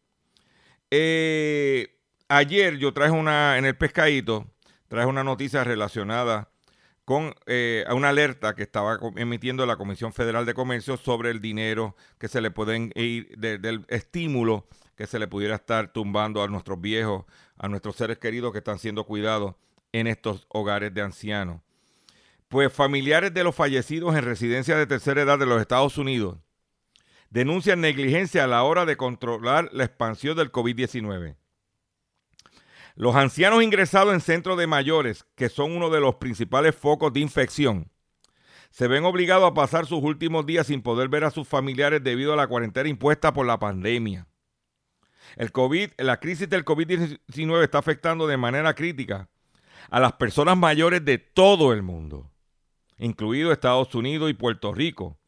Eh, 0.90 1.98
ayer 2.30 2.78
yo 2.78 2.94
traje 2.94 3.12
una, 3.12 3.58
en 3.58 3.66
el 3.66 3.76
pescadito, 3.76 4.46
traje 4.88 5.06
una 5.06 5.22
noticia 5.22 5.62
relacionada 5.62 6.48
con 7.04 7.34
eh, 7.44 7.84
una 7.94 8.08
alerta 8.08 8.54
que 8.54 8.62
estaba 8.62 8.98
emitiendo 9.16 9.66
la 9.66 9.76
Comisión 9.76 10.14
Federal 10.14 10.46
de 10.46 10.54
Comercio 10.54 10.96
sobre 10.96 11.32
el 11.32 11.42
dinero 11.42 11.96
que 12.18 12.28
se 12.28 12.40
le 12.40 12.50
pueden 12.50 12.92
ir, 12.94 13.36
del 13.36 13.84
estímulo 13.88 14.66
que 14.96 15.06
se 15.06 15.18
le 15.18 15.28
pudiera 15.28 15.56
estar 15.56 15.92
tumbando 15.92 16.42
a 16.42 16.48
nuestros 16.48 16.80
viejos, 16.80 17.26
a 17.58 17.68
nuestros 17.68 17.96
seres 17.96 18.16
queridos 18.16 18.52
que 18.52 18.58
están 18.58 18.78
siendo 18.78 19.04
cuidados 19.04 19.54
en 20.00 20.06
estos 20.06 20.46
hogares 20.48 20.92
de 20.92 21.02
ancianos. 21.02 21.62
Pues 22.48 22.72
familiares 22.72 23.32
de 23.32 23.44
los 23.44 23.54
fallecidos 23.54 24.14
en 24.14 24.24
residencia 24.24 24.76
de 24.76 24.86
tercera 24.86 25.22
edad 25.22 25.38
de 25.38 25.46
los 25.46 25.60
Estados 25.60 25.98
Unidos 25.98 26.38
denuncian 27.30 27.80
negligencia 27.80 28.44
a 28.44 28.46
la 28.46 28.62
hora 28.62 28.84
de 28.84 28.96
controlar 28.96 29.68
la 29.72 29.84
expansión 29.84 30.36
del 30.36 30.52
COVID-19. 30.52 31.36
Los 32.94 33.16
ancianos 33.16 33.62
ingresados 33.62 34.14
en 34.14 34.20
centros 34.20 34.56
de 34.56 34.66
mayores, 34.66 35.26
que 35.34 35.48
son 35.48 35.72
uno 35.72 35.90
de 35.90 36.00
los 36.00 36.16
principales 36.16 36.74
focos 36.74 37.12
de 37.12 37.20
infección, 37.20 37.90
se 38.70 38.88
ven 38.88 39.04
obligados 39.04 39.50
a 39.50 39.54
pasar 39.54 39.86
sus 39.86 40.02
últimos 40.02 40.46
días 40.46 40.66
sin 40.66 40.82
poder 40.82 41.08
ver 41.08 41.24
a 41.24 41.30
sus 41.30 41.48
familiares 41.48 42.02
debido 42.02 42.32
a 42.32 42.36
la 42.36 42.46
cuarentena 42.46 42.88
impuesta 42.88 43.32
por 43.32 43.46
la 43.46 43.58
pandemia. 43.58 44.26
El 45.36 45.52
COVID, 45.52 45.90
la 45.98 46.20
crisis 46.20 46.48
del 46.48 46.64
COVID-19 46.64 47.62
está 47.62 47.78
afectando 47.78 48.26
de 48.26 48.36
manera 48.36 48.74
crítica 48.74 49.28
a 49.90 50.00
las 50.00 50.14
personas 50.14 50.56
mayores 50.56 51.04
de 51.04 51.18
todo 51.18 51.72
el 51.72 51.82
mundo, 51.82 52.30
incluido 52.98 53.52
Estados 53.52 53.94
Unidos 53.94 54.30
y 54.30 54.34
Puerto 54.34 54.72
Rico. 54.72 55.18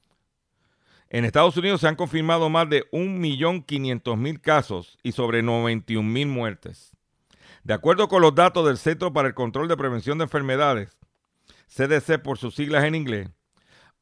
En 1.11 1.25
Estados 1.25 1.57
Unidos 1.57 1.81
se 1.81 1.89
han 1.89 1.97
confirmado 1.97 2.51
más 2.51 2.69
de 2.69 2.91
1.500.000 2.91 4.41
casos 4.41 4.99
y 5.03 5.13
sobre 5.13 5.43
91.000 5.43 6.27
muertes. 6.27 6.93
De 7.65 7.75
acuerdo 7.75 8.09
con 8.09 8.23
los 8.23 8.35
datos 8.35 8.67
del 8.67 8.79
Centro 8.79 9.13
para 9.13 9.29
el 9.29 9.35
Control 9.35 9.69
de 9.69 9.77
Prevención 9.77 10.19
de 10.19 10.25
Enfermedades, 10.25 10.99
CDC 11.69 12.23
por 12.23 12.39
sus 12.39 12.55
siglas 12.55 12.85
en 12.85 12.95
inglés, 12.95 13.31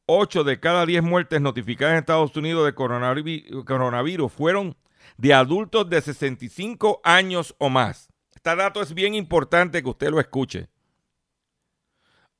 8 0.05 0.43
de 0.43 0.59
cada 0.59 0.85
10 0.85 1.03
muertes 1.03 1.41
notificadas 1.41 1.93
en 1.93 1.99
Estados 1.99 2.35
Unidos 2.35 2.65
de 2.65 2.73
coronavirus 2.73 4.31
fueron 4.31 4.77
de 5.17 5.33
adultos 5.33 5.89
de 5.89 6.01
65 6.01 7.01
años 7.03 7.55
o 7.57 7.69
más. 7.69 8.09
Este 8.47 8.63
dato 8.63 8.81
es 8.81 8.93
bien 8.93 9.13
importante 9.13 9.83
que 9.83 9.89
usted 9.89 10.09
lo 10.09 10.21
escuche. 10.21 10.69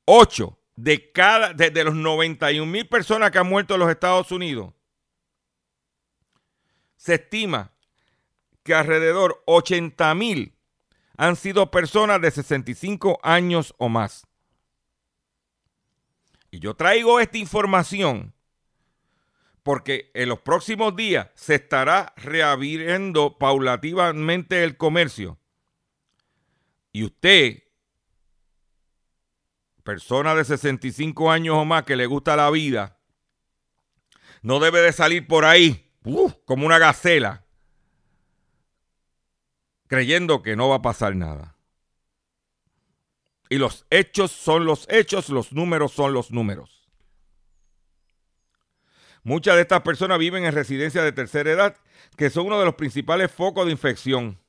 8 0.05 0.57
de 0.77 1.11
cada 1.11 1.51
de, 1.51 1.83
los 1.83 1.95
91 1.95 2.65
mil 2.65 2.87
personas 2.87 3.29
que 3.29 3.39
han 3.39 3.49
muerto 3.49 3.73
en 3.73 3.81
los 3.81 3.89
Estados 3.89 4.31
Unidos, 4.31 4.73
se 6.95 7.15
estima 7.15 7.73
que 8.63 8.73
alrededor 8.73 9.43
80 9.47 10.15
mil 10.15 10.55
han 11.17 11.35
sido 11.35 11.69
personas 11.71 12.21
de 12.21 12.31
65 12.31 13.19
años 13.21 13.75
o 13.77 13.89
más. 13.89 14.25
Y 16.51 16.59
yo 16.59 16.73
traigo 16.73 17.19
esta 17.19 17.37
información 17.37 18.33
porque 19.61 20.09
en 20.13 20.29
los 20.29 20.39
próximos 20.39 20.95
días 20.95 21.27
se 21.35 21.55
estará 21.55 22.13
reabriendo 22.15 23.37
paulativamente 23.37 24.63
el 24.63 24.77
comercio. 24.77 25.37
Y 26.97 27.03
usted, 27.03 27.61
persona 29.83 30.33
de 30.33 30.43
65 30.43 31.29
años 31.29 31.55
o 31.55 31.63
más 31.63 31.83
que 31.83 31.95
le 31.95 32.07
gusta 32.07 32.35
la 32.35 32.49
vida, 32.49 32.97
no 34.41 34.59
debe 34.59 34.81
de 34.81 34.91
salir 34.91 35.27
por 35.27 35.45
ahí 35.45 35.93
como 36.45 36.65
una 36.65 36.79
gacela 36.79 37.45
creyendo 39.85 40.41
que 40.41 40.55
no 40.55 40.69
va 40.69 40.77
a 40.77 40.81
pasar 40.81 41.15
nada. 41.15 41.55
Y 43.47 43.59
los 43.59 43.85
hechos 43.91 44.31
son 44.31 44.65
los 44.65 44.87
hechos, 44.89 45.29
los 45.29 45.53
números 45.53 45.91
son 45.91 46.13
los 46.13 46.31
números. 46.31 46.89
Muchas 49.21 49.53
de 49.53 49.61
estas 49.61 49.81
personas 49.81 50.17
viven 50.17 50.45
en 50.45 50.53
residencias 50.55 51.03
de 51.03 51.11
tercera 51.11 51.51
edad, 51.51 51.77
que 52.15 52.31
son 52.31 52.47
uno 52.47 52.57
de 52.57 52.65
los 52.65 52.73
principales 52.73 53.31
focos 53.31 53.67
de 53.67 53.71
infección. 53.71 54.39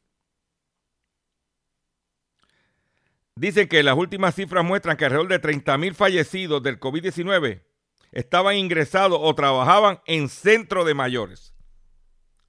Dicen 3.39 3.69
que 3.69 3.85
las 3.85 3.97
últimas 3.97 4.35
cifras 4.35 4.65
muestran 4.65 4.97
que 4.97 5.05
alrededor 5.05 5.29
de 5.29 5.39
30 5.39 5.79
mil 5.79 5.95
fallecidos 5.95 6.61
del 6.61 6.81
COVID-19 6.81 7.63
estaban 8.11 8.57
ingresados 8.57 9.17
o 9.23 9.33
trabajaban 9.37 10.01
en 10.07 10.29
centro 10.29 10.85
de 10.85 10.95
mayores. 10.95 11.55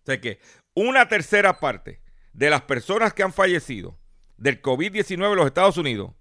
O 0.02 0.06
sea 0.08 0.20
que 0.20 0.40
una 0.74 1.08
tercera 1.08 1.60
parte 1.60 2.02
de 2.34 2.50
las 2.50 2.64
personas 2.64 3.14
que 3.14 3.22
han 3.22 3.34
fallecido 3.34 4.00
del 4.38 4.64
COVID-19 4.64 5.30
en 5.30 5.36
los 5.36 5.46
Estados 5.46 5.78
Unidos 5.78 6.12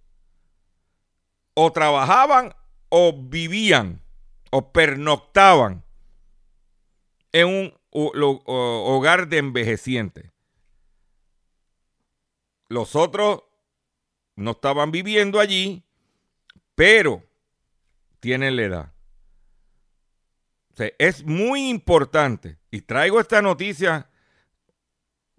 o 1.54 1.72
trabajaban 1.72 2.54
o 2.90 3.14
vivían 3.18 4.02
o 4.50 4.70
pernoctaban 4.70 5.83
en 7.33 7.48
un 7.48 7.74
hogar 7.90 9.28
de 9.28 9.38
envejecientes. 9.38 10.31
Los 12.68 12.94
otros 12.94 13.47
no 14.38 14.53
estaban 14.53 14.92
viviendo 14.92 15.40
allí, 15.40 15.83
pero 16.74 17.24
tienen 18.20 18.57
la 18.57 18.62
edad. 18.62 18.92
es 20.98 21.24
muy 21.24 21.68
importante, 21.68 22.57
y 22.70 22.83
traigo 22.83 23.20
esta 23.20 23.42
noticia 23.42 24.09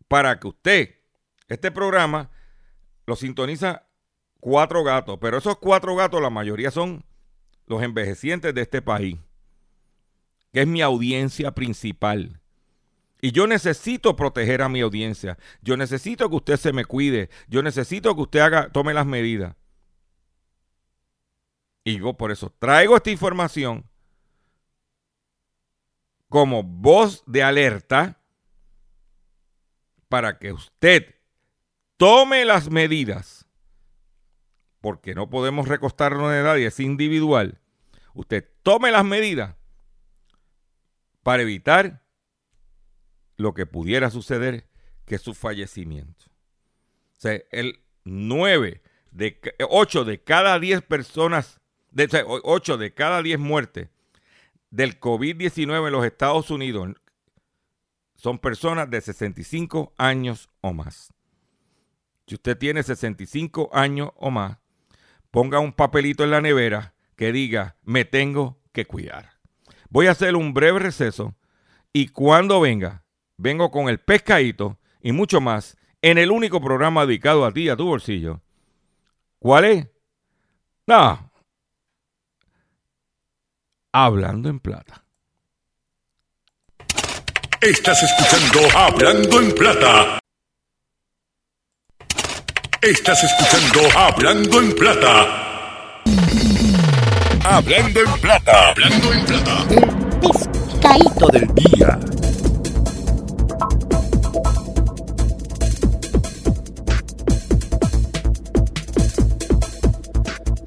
para 0.10 0.38
que 0.38 0.48
usted, 0.48 0.96
este 1.48 1.72
programa, 1.72 2.30
lo 3.06 3.16
sintoniza 3.16 3.88
cuatro 4.42 4.84
gatos, 4.84 5.18
pero 5.22 5.38
esos 5.38 5.58
cuatro 5.58 5.96
gatos, 5.96 6.22
la 6.22 6.30
mayoría 6.30 6.70
son 6.70 7.06
los 7.68 7.82
envejecientes 7.82 8.54
de 8.54 8.62
este 8.62 8.82
país, 8.82 9.18
que 10.52 10.62
es 10.62 10.68
mi 10.68 10.82
audiencia 10.82 11.52
principal. 11.52 12.42
Y 13.21 13.32
yo 13.32 13.47
necesito 13.47 14.15
proteger 14.15 14.62
a 14.62 14.69
mi 14.69 14.82
audiencia. 14.82 15.38
Yo 15.62 15.75
necesito 15.75 16.29
que 16.29 16.36
usted 16.38 16.58
se 16.58 16.71
me 16.71 16.86
cuide. 16.86 17.29
Yo 17.47 17.62
necesito 17.62 18.15
que 18.15 18.21
usted 18.21 18.39
haga, 18.39 18.69
tome 18.71 18.93
las 18.93 19.05
medidas. 19.05 19.55
Y 21.84 21.99
yo 21.99 22.13
por 22.13 22.32
eso 22.32 22.53
traigo 22.60 22.95
esta 22.95 23.10
información 23.10 23.86
como 26.29 26.63
voz 26.63 27.23
de 27.25 27.43
alerta 27.43 28.21
para 30.08 30.38
que 30.38 30.53
usted 30.53 31.15
tome 31.97 32.45
las 32.45 32.69
medidas, 32.69 33.47
porque 34.79 35.13
no 35.13 35.29
podemos 35.29 35.67
recostarnos 35.67 36.32
de 36.32 36.43
nadie, 36.43 36.67
es 36.67 36.79
individual. 36.79 37.60
Usted 38.13 38.47
tome 38.63 38.91
las 38.91 39.03
medidas 39.03 39.55
para 41.23 41.41
evitar 41.41 42.03
lo 43.39 43.54
que 43.54 43.65
pudiera 43.65 44.10
suceder, 44.10 44.67
que 45.06 45.17
su 45.17 45.34
fallecimiento. 45.34 46.25
O 47.17 47.21
sea, 47.21 47.41
el 47.52 47.80
9 48.04 48.82
de 49.12 49.39
8 49.69 50.04
de 50.04 50.21
cada 50.21 50.60
10 50.60 50.82
personas, 50.82 51.62
de, 51.91 52.10
8 52.25 52.78
de 52.78 52.93
cada 52.93 53.23
10 53.23 53.39
muertes 53.39 53.88
del 54.71 54.99
COVID-19 54.99 55.88
en 55.88 55.91
los 55.93 56.06
Estados 56.06 56.52
Unidos 56.52 56.89
son 58.15 58.39
personas 58.39 58.89
de 58.89 58.99
65 58.99 59.93
años 59.97 60.49
o 60.60 60.73
más. 60.73 61.13
Si 62.28 62.36
usted 62.36 62.58
tiene 62.58 62.84
65 62.84 63.69
años 63.71 64.12
o 64.17 64.32
más, 64.32 64.58
ponga 65.32 65.60
un 65.60 65.71
papelito 65.71 66.25
en 66.25 66.32
la 66.32 66.41
nevera 66.41 66.93
que 67.15 67.32
diga, 67.32 67.78
me 67.84 68.04
tengo 68.04 68.60
que 68.73 68.86
cuidar. 68.86 69.39
Voy 69.89 70.08
a 70.08 70.12
hacer 70.12 70.36
un 70.36 70.54
breve 70.54 70.80
receso 70.80 71.38
y 71.93 72.10
cuando 72.10 72.60
venga, 72.60 73.06
vengo 73.39 73.71
con 73.71 73.89
el 73.89 73.99
pescadito 73.99 74.78
y 75.02 75.13
mucho 75.13 75.41
más 75.41 75.78
en 76.02 76.17
el 76.17 76.30
único 76.30 76.62
programa 76.62 77.06
dedicado 77.06 77.45
a 77.45 77.52
ti 77.52 77.63
y 77.63 77.69
a 77.69 77.78
tu 77.78 77.86
bolsillo. 77.86 78.41
¿Cuál 79.39 79.65
es? 79.65 79.88
No. 80.86 81.32
Hablando 83.91 84.49
en 84.49 84.60
plata. 84.60 85.04
Estás 87.62 88.02
escuchando 88.04 88.78
Hablando 88.78 89.41
en 89.41 89.56
Plata. 89.56 90.19
Estás 92.82 93.23
escuchando 93.23 93.82
Hablando 93.97 94.62
en 94.62 94.75
Plata. 94.75 96.02
Hablando 97.43 97.99
en 97.99 98.21
Plata. 98.21 98.69
Hablando 98.69 99.13
en 99.13 99.25
Plata. 99.25 99.65
El 99.71 100.19
pescadito 100.21 101.28
del 101.28 101.47
día. 101.56 101.99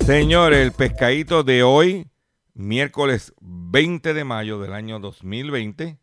Señores, 0.06 0.58
el 0.58 0.72
pescadito 0.72 1.44
de 1.44 1.62
hoy, 1.62 2.08
miércoles 2.54 3.32
20 3.40 4.14
de 4.14 4.24
mayo 4.24 4.58
del 4.58 4.72
año 4.72 4.98
2020 4.98 6.00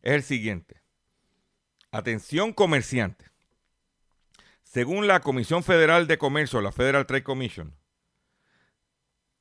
es 0.00 0.12
el 0.14 0.22
siguiente. 0.22 0.80
Atención 1.90 2.54
comerciante. 2.54 3.26
Según 4.62 5.06
la 5.06 5.20
Comisión 5.20 5.62
Federal 5.62 6.06
de 6.06 6.16
Comercio, 6.16 6.62
la 6.62 6.72
Federal 6.72 7.04
Trade 7.04 7.22
Commission, 7.22 7.76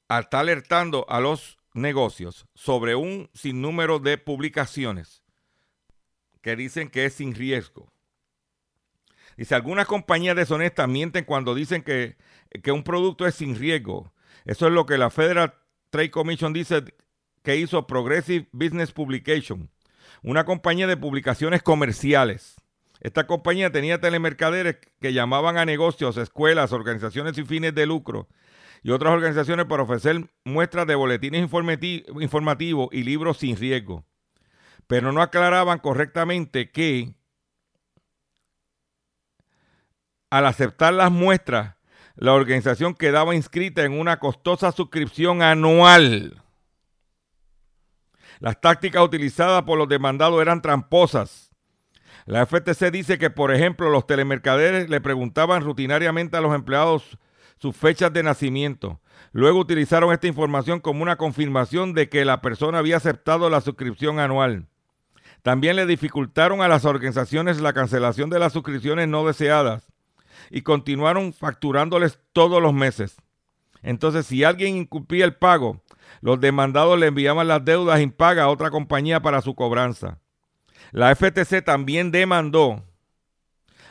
está 0.10 0.42
alertando 0.42 1.06
a 1.08 1.22
los 1.22 1.58
negocios 1.74 2.46
sobre 2.56 2.96
un 2.96 3.30
sinnúmero 3.34 4.00
de 4.00 4.18
publicaciones 4.18 5.24
que 6.42 6.58
dicen 6.58 6.90
que 6.90 7.06
es 7.06 7.14
sin 7.14 7.34
riesgo. 7.34 7.93
Dice, 9.38 9.56
algunas 9.56 9.88
compañías 9.88 10.36
deshonestas 10.36 10.88
mienten 10.88 11.26
cuando 11.26 11.56
dicen 11.56 11.82
que, 11.84 12.18
que 12.62 12.72
un 12.72 12.84
producto 12.84 13.26
es 13.26 13.36
sin 13.36 13.56
riesgo. 13.56 14.14
Eso 14.46 14.68
es 14.68 14.74
lo 14.74 14.86
que 14.86 14.98
la 14.98 15.10
Federal 15.10 15.56
Trade 15.90 16.12
Commission 16.12 16.54
dice 16.54 16.84
que 17.44 17.58
hizo 17.58 17.88
Progressive 17.88 18.48
Business 18.52 18.92
Publication, 18.92 19.70
una 20.22 20.46
compañía 20.46 20.88
de 20.88 20.98
publicaciones 20.98 21.62
comerciales. 21.62 22.56
Esta 23.00 23.28
compañía 23.28 23.70
tenía 23.70 24.00
telemercaderes 24.00 24.78
que 25.02 25.14
llamaban 25.14 25.58
a 25.58 25.66
negocios, 25.66 26.16
escuelas, 26.16 26.72
organizaciones 26.72 27.36
sin 27.36 27.46
fines 27.46 27.76
de 27.76 27.86
lucro 27.86 28.30
y 28.82 28.92
otras 28.92 29.14
organizaciones 29.14 29.66
para 29.66 29.84
ofrecer 29.84 30.30
muestras 30.46 30.88
de 30.88 30.96
boletines 30.96 31.42
informativos 31.42 32.90
y 32.92 33.04
libros 33.04 33.38
sin 33.38 33.58
riesgo. 33.58 34.06
Pero 34.88 35.12
no 35.12 35.22
aclaraban 35.22 35.80
correctamente 35.80 36.72
que 36.72 37.16
al 40.34 40.48
aceptar 40.48 40.96
las 40.96 41.12
muestras, 41.12 41.76
la 42.16 42.34
organización 42.34 42.96
quedaba 42.96 43.36
inscrita 43.36 43.84
en 43.84 43.94
una 43.94 44.18
costosa 44.18 44.72
suscripción 44.72 45.44
anual. 45.44 46.42
Las 48.40 48.60
tácticas 48.60 49.04
utilizadas 49.04 49.62
por 49.62 49.78
los 49.78 49.88
demandados 49.88 50.42
eran 50.42 50.64
tramposas. 50.64 51.52
La 52.26 52.48
FTC 52.48 52.90
dice 52.92 53.20
que, 53.20 53.30
por 53.30 53.54
ejemplo, 53.54 53.92
los 53.92 54.08
telemercaderes 54.08 54.90
le 54.90 55.02
preguntaban 55.02 55.62
rutinariamente 55.62 56.36
a 56.36 56.42
los 56.42 56.56
empleados 56.56 57.20
sus 57.60 57.78
fechas 57.78 58.12
de 58.12 58.24
nacimiento. 58.24 59.02
Luego 59.34 59.60
utilizaron 59.60 60.12
esta 60.12 60.26
información 60.26 60.80
como 60.80 61.04
una 61.04 61.16
confirmación 61.16 61.94
de 61.94 62.10
que 62.10 62.26
la 62.26 62.42
persona 62.42 62.80
había 62.80 62.98
aceptado 62.98 63.52
la 63.52 63.62
suscripción 63.62 64.20
anual. 64.20 64.66
También 65.44 65.76
le 65.76 65.86
dificultaron 65.86 66.64
a 66.64 66.68
las 66.68 66.86
organizaciones 66.86 67.62
la 67.62 67.74
cancelación 67.74 68.32
de 68.32 68.40
las 68.40 68.54
suscripciones 68.54 69.08
no 69.08 69.28
deseadas 69.28 69.93
y 70.54 70.62
continuaron 70.62 71.34
facturándoles 71.34 72.20
todos 72.32 72.62
los 72.62 72.74
meses. 72.74 73.18
Entonces, 73.82 74.28
si 74.28 74.44
alguien 74.44 74.78
incumplía 74.78 75.26
el 75.26 75.36
pago, 75.36 75.82
los 76.22 76.40
demandados 76.40 76.98
le 77.00 77.08
enviaban 77.08 77.48
las 77.48 77.66
deudas 77.66 78.00
impagas 78.00 78.46
a 78.46 78.50
otra 78.50 78.70
compañía 78.70 79.20
para 79.20 79.42
su 79.42 79.56
cobranza. 79.56 80.20
La 80.92 81.14
FTC 81.16 81.64
también 81.66 82.12
demandó 82.12 82.84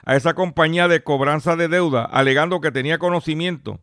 a 0.05 0.15
esa 0.15 0.35
compañía 0.35 0.87
de 0.87 1.03
cobranza 1.03 1.57
de 1.57 1.67
deuda, 1.67 2.05
alegando 2.05 2.61
que 2.61 2.71
tenía 2.71 2.99
conocimiento 2.99 3.81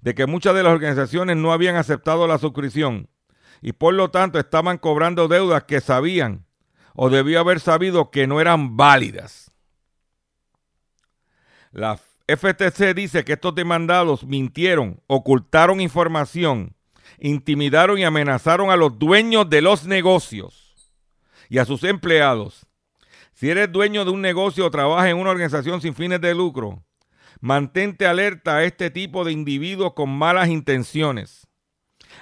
de 0.00 0.14
que 0.14 0.26
muchas 0.26 0.54
de 0.54 0.62
las 0.62 0.72
organizaciones 0.72 1.36
no 1.36 1.52
habían 1.52 1.74
aceptado 1.74 2.28
la 2.28 2.38
suscripción 2.38 3.08
y 3.60 3.72
por 3.72 3.94
lo 3.94 4.12
tanto 4.12 4.38
estaban 4.38 4.78
cobrando 4.78 5.26
deudas 5.26 5.64
que 5.64 5.80
sabían 5.80 6.46
o 6.94 7.10
debía 7.10 7.40
haber 7.40 7.58
sabido 7.58 8.12
que 8.12 8.28
no 8.28 8.40
eran 8.40 8.76
válidas. 8.76 9.50
La 11.72 11.98
FTC 12.36 12.94
dice 12.94 13.24
que 13.24 13.34
estos 13.34 13.54
demandados 13.54 14.24
mintieron, 14.24 15.00
ocultaron 15.06 15.80
información, 15.80 16.74
intimidaron 17.18 17.98
y 17.98 18.04
amenazaron 18.04 18.70
a 18.70 18.76
los 18.76 18.98
dueños 18.98 19.48
de 19.48 19.62
los 19.62 19.86
negocios 19.86 20.92
y 21.48 21.58
a 21.58 21.64
sus 21.64 21.84
empleados 21.84 22.66
si 23.42 23.50
eres 23.50 23.72
dueño 23.72 24.04
de 24.04 24.12
un 24.12 24.20
negocio 24.20 24.64
o 24.64 24.70
trabajas 24.70 25.08
en 25.08 25.16
una 25.16 25.30
organización 25.30 25.80
sin 25.80 25.96
fines 25.96 26.20
de 26.20 26.32
lucro, 26.32 26.84
mantente 27.40 28.06
alerta 28.06 28.58
a 28.58 28.62
este 28.62 28.88
tipo 28.88 29.24
de 29.24 29.32
individuos 29.32 29.94
con 29.94 30.10
malas 30.10 30.48
intenciones. 30.48 31.48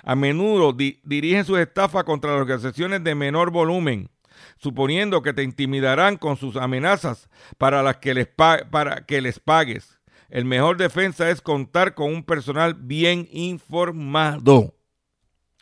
A 0.03 0.17
menudo 0.17 0.73
dirigen 0.73 1.45
sus 1.45 1.59
estafas 1.59 2.05
contra 2.05 2.31
las 2.31 2.41
organizaciones 2.41 3.05
de 3.05 3.15
menor 3.15 3.51
volumen, 3.51 4.09
suponiendo 4.57 5.21
que 5.21 5.35
te 5.35 5.43
intimidarán 5.43 6.17
con 6.17 6.39
sus 6.39 6.57
amenazas 6.57 7.29
para, 7.59 7.83
las 7.83 7.99
que 7.99 8.15
les 8.15 8.27
para 8.27 9.05
que 9.05 9.21
les 9.21 9.41
pagues. 9.41 10.00
El 10.31 10.45
mejor 10.45 10.77
defensa 10.77 11.29
es 11.29 11.41
contar 11.41 11.95
con 11.95 12.13
un 12.13 12.23
personal 12.23 12.75
bien 12.75 13.29
informado. 13.33 14.75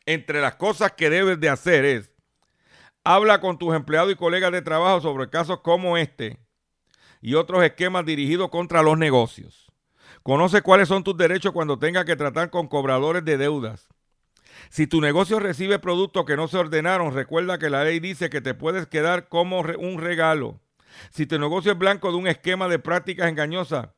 Entre 0.05 0.41
las 0.43 0.57
cosas 0.57 0.93
que 0.93 1.11
debes 1.11 1.41
de 1.41 1.49
hacer 1.49 1.85
es 1.85 2.11
Habla 3.05 3.41
con 3.41 3.59
tus 3.59 3.75
empleados 3.75 4.13
y 4.13 4.17
colegas 4.17 4.53
de 4.53 4.61
trabajo 4.61 5.01
sobre 5.01 5.31
casos 5.31 5.61
como 5.61 5.97
este 5.97 6.39
y 7.23 7.35
otros 7.35 7.65
esquemas 7.65 8.05
dirigidos 8.05 8.51
contra 8.51 8.83
los 8.83 8.99
negocios. 8.99 9.73
Conoce 10.23 10.61
cuáles 10.61 10.89
son 10.89 11.05
tus 11.05 11.17
derechos 11.17 11.53
cuando 11.53 11.79
tengas 11.79 12.05
que 12.05 12.17
tratar 12.17 12.51
con 12.51 12.69
cobradores 12.69 13.25
de 13.25 13.39
deudas. 13.39 13.89
Si 14.69 14.87
tu 14.87 15.01
negocio 15.01 15.41
recibe 15.41 15.79
productos 15.79 16.27
que 16.27 16.37
no 16.37 16.49
se 16.49 16.59
ordenaron, 16.59 17.15
recuerda 17.15 17.59
que 17.59 17.71
la 17.71 17.85
ley 17.85 17.99
dice 18.01 18.29
que 18.29 18.43
te 18.43 18.53
puedes 18.53 18.87
quedar 18.87 19.29
como 19.29 19.61
un 19.61 19.99
regalo. 19.99 20.61
Si 21.11 21.25
tu 21.25 21.39
negocio 21.39 21.73
es 21.73 21.79
blanco 21.79 22.11
de 22.11 22.19
un 22.19 22.27
esquema 22.27 22.69
de 22.69 22.79
prácticas 22.79 23.31
engañosas, 23.31 23.89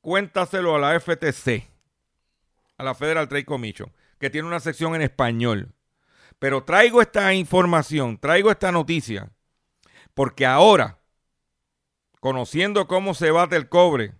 cuéntaselo 0.00 0.74
a 0.74 0.78
la 0.78 0.98
FTC, 0.98 1.68
a 2.76 2.84
la 2.84 2.94
Federal 2.94 3.28
Trade 3.28 3.44
Commission, 3.44 3.92
que 4.18 4.30
tiene 4.30 4.48
una 4.48 4.60
sección 4.60 4.94
en 4.94 5.02
español. 5.02 5.74
Pero 6.38 6.64
traigo 6.64 7.02
esta 7.02 7.34
información, 7.34 8.18
traigo 8.18 8.50
esta 8.50 8.70
noticia, 8.70 9.30
porque 10.14 10.46
ahora, 10.46 10.98
conociendo 12.20 12.86
cómo 12.86 13.14
se 13.14 13.30
bate 13.30 13.56
el 13.56 13.68
cobre, 13.68 14.14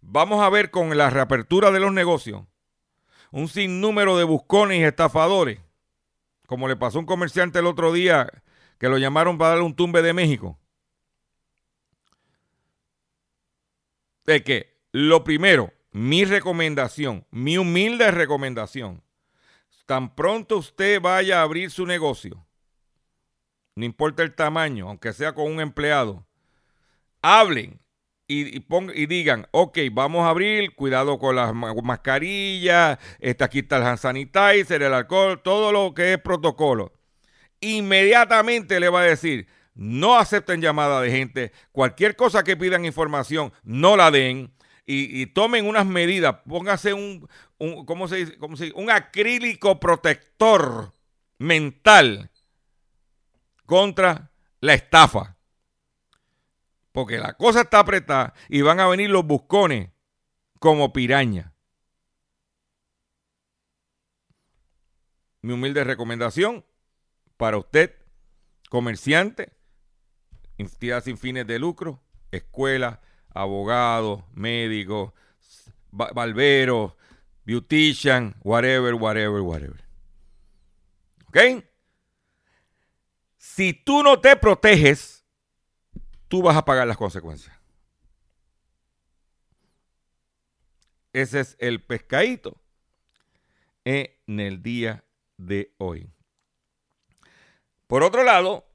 vamos 0.00 0.42
a 0.42 0.50
ver 0.50 0.70
con 0.70 0.96
la 0.96 1.10
reapertura 1.10 1.70
de 1.70 1.80
los 1.80 1.92
negocios 1.92 2.42
un 3.34 3.48
sinnúmero 3.48 4.16
de 4.16 4.22
buscones 4.22 4.78
y 4.78 4.84
estafadores, 4.84 5.58
como 6.46 6.68
le 6.68 6.76
pasó 6.76 6.98
a 6.98 7.00
un 7.00 7.06
comerciante 7.06 7.58
el 7.58 7.66
otro 7.66 7.92
día 7.92 8.30
que 8.78 8.88
lo 8.88 8.96
llamaron 8.96 9.38
para 9.38 9.50
darle 9.50 9.64
un 9.64 9.74
tumbe 9.74 10.02
de 10.02 10.12
México. 10.12 10.56
De 14.24 14.42
que, 14.42 14.78
lo 14.92 15.24
primero, 15.24 15.72
mi 15.92 16.24
recomendación, 16.24 17.26
mi 17.30 17.58
humilde 17.58 18.10
recomendación, 18.10 19.02
tan 19.86 20.14
pronto 20.14 20.58
usted 20.58 21.00
vaya 21.00 21.40
a 21.40 21.42
abrir 21.42 21.70
su 21.70 21.86
negocio, 21.86 22.46
no 23.76 23.84
importa 23.84 24.22
el 24.22 24.34
tamaño, 24.34 24.88
aunque 24.88 25.12
sea 25.12 25.34
con 25.34 25.50
un 25.50 25.60
empleado, 25.60 26.26
hablen 27.22 27.80
y, 28.26 28.58
y 28.58 29.06
digan, 29.06 29.46
ok, 29.50 29.78
vamos 29.92 30.24
a 30.24 30.30
abrir, 30.30 30.74
cuidado 30.74 31.18
con 31.18 31.36
las 31.36 31.52
mascarillas, 31.54 32.98
está 33.18 33.46
aquí 33.46 33.60
está 33.60 33.76
el 33.76 33.82
hand 33.82 33.98
sanitizer, 33.98 34.82
el 34.82 34.94
alcohol, 34.94 35.42
todo 35.42 35.72
lo 35.72 35.92
que 35.92 36.14
es 36.14 36.18
protocolo. 36.18 36.92
Inmediatamente 37.60 38.80
le 38.80 38.88
va 38.88 39.00
a 39.00 39.04
decir, 39.04 39.46
no 39.74 40.16
acepten 40.16 40.60
llamada 40.60 41.00
de 41.00 41.10
gente, 41.10 41.52
cualquier 41.72 42.16
cosa 42.16 42.44
que 42.44 42.56
pidan 42.56 42.84
información, 42.84 43.52
no 43.62 43.96
la 43.96 44.10
den 44.10 44.52
y, 44.86 45.26
tomen 45.26 45.66
unas 45.66 45.86
medidas, 45.86 46.36
póngase 46.46 46.92
un, 46.92 47.26
un 47.58 47.86
¿cómo 47.86 48.06
se 48.06 48.16
dice? 48.16 48.36
¿cómo 48.36 48.56
se 48.56 48.64
dice? 48.64 48.76
Un 48.76 48.90
acrílico 48.90 49.80
protector 49.80 50.92
mental 51.38 52.30
contra 53.64 54.30
la 54.60 54.74
estafa. 54.74 55.36
Porque 56.92 57.18
la 57.18 57.32
cosa 57.32 57.62
está 57.62 57.80
apretada 57.80 58.34
y 58.48 58.62
van 58.62 58.78
a 58.78 58.86
venir 58.86 59.10
los 59.10 59.26
buscones 59.26 59.90
como 60.60 60.92
piraña. 60.92 61.54
Mi 65.40 65.52
humilde 65.52 65.82
recomendación 65.82 66.64
para 67.36 67.58
usted, 67.58 67.96
comerciante, 68.70 69.53
entidad 70.58 71.02
sin 71.02 71.18
fines 71.18 71.46
de 71.46 71.58
lucro, 71.58 72.02
escuela, 72.30 73.00
abogados, 73.30 74.24
médicos, 74.32 75.12
barberos, 75.90 76.94
beautician, 77.44 78.34
whatever, 78.42 78.94
whatever, 78.94 79.40
whatever. 79.40 79.84
¿Ok? 81.28 81.64
Si 83.36 83.72
tú 83.72 84.02
no 84.02 84.20
te 84.20 84.36
proteges, 84.36 85.24
tú 86.28 86.42
vas 86.42 86.56
a 86.56 86.64
pagar 86.64 86.86
las 86.86 86.96
consecuencias. 86.96 87.54
Ese 91.12 91.40
es 91.40 91.56
el 91.60 91.80
pescadito 91.80 92.60
en 93.84 94.40
el 94.40 94.62
día 94.62 95.04
de 95.36 95.72
hoy. 95.78 96.10
Por 97.86 98.02
otro 98.02 98.24
lado, 98.24 98.66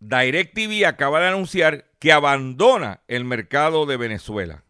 DirecTV 0.00 0.86
acaba 0.86 1.20
de 1.20 1.28
anunciar 1.28 1.86
que 1.98 2.12
abandona 2.12 3.02
el 3.08 3.24
mercado 3.24 3.86
de 3.86 3.96
Venezuela. 3.96 4.64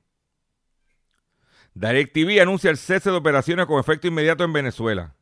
DirecTV 1.74 2.40
anuncia 2.40 2.70
el 2.70 2.76
cese 2.76 3.10
de 3.10 3.16
operaciones 3.16 3.66
con 3.66 3.78
efecto 3.78 4.08
inmediato 4.08 4.44
en 4.44 4.52
Venezuela. 4.52 5.14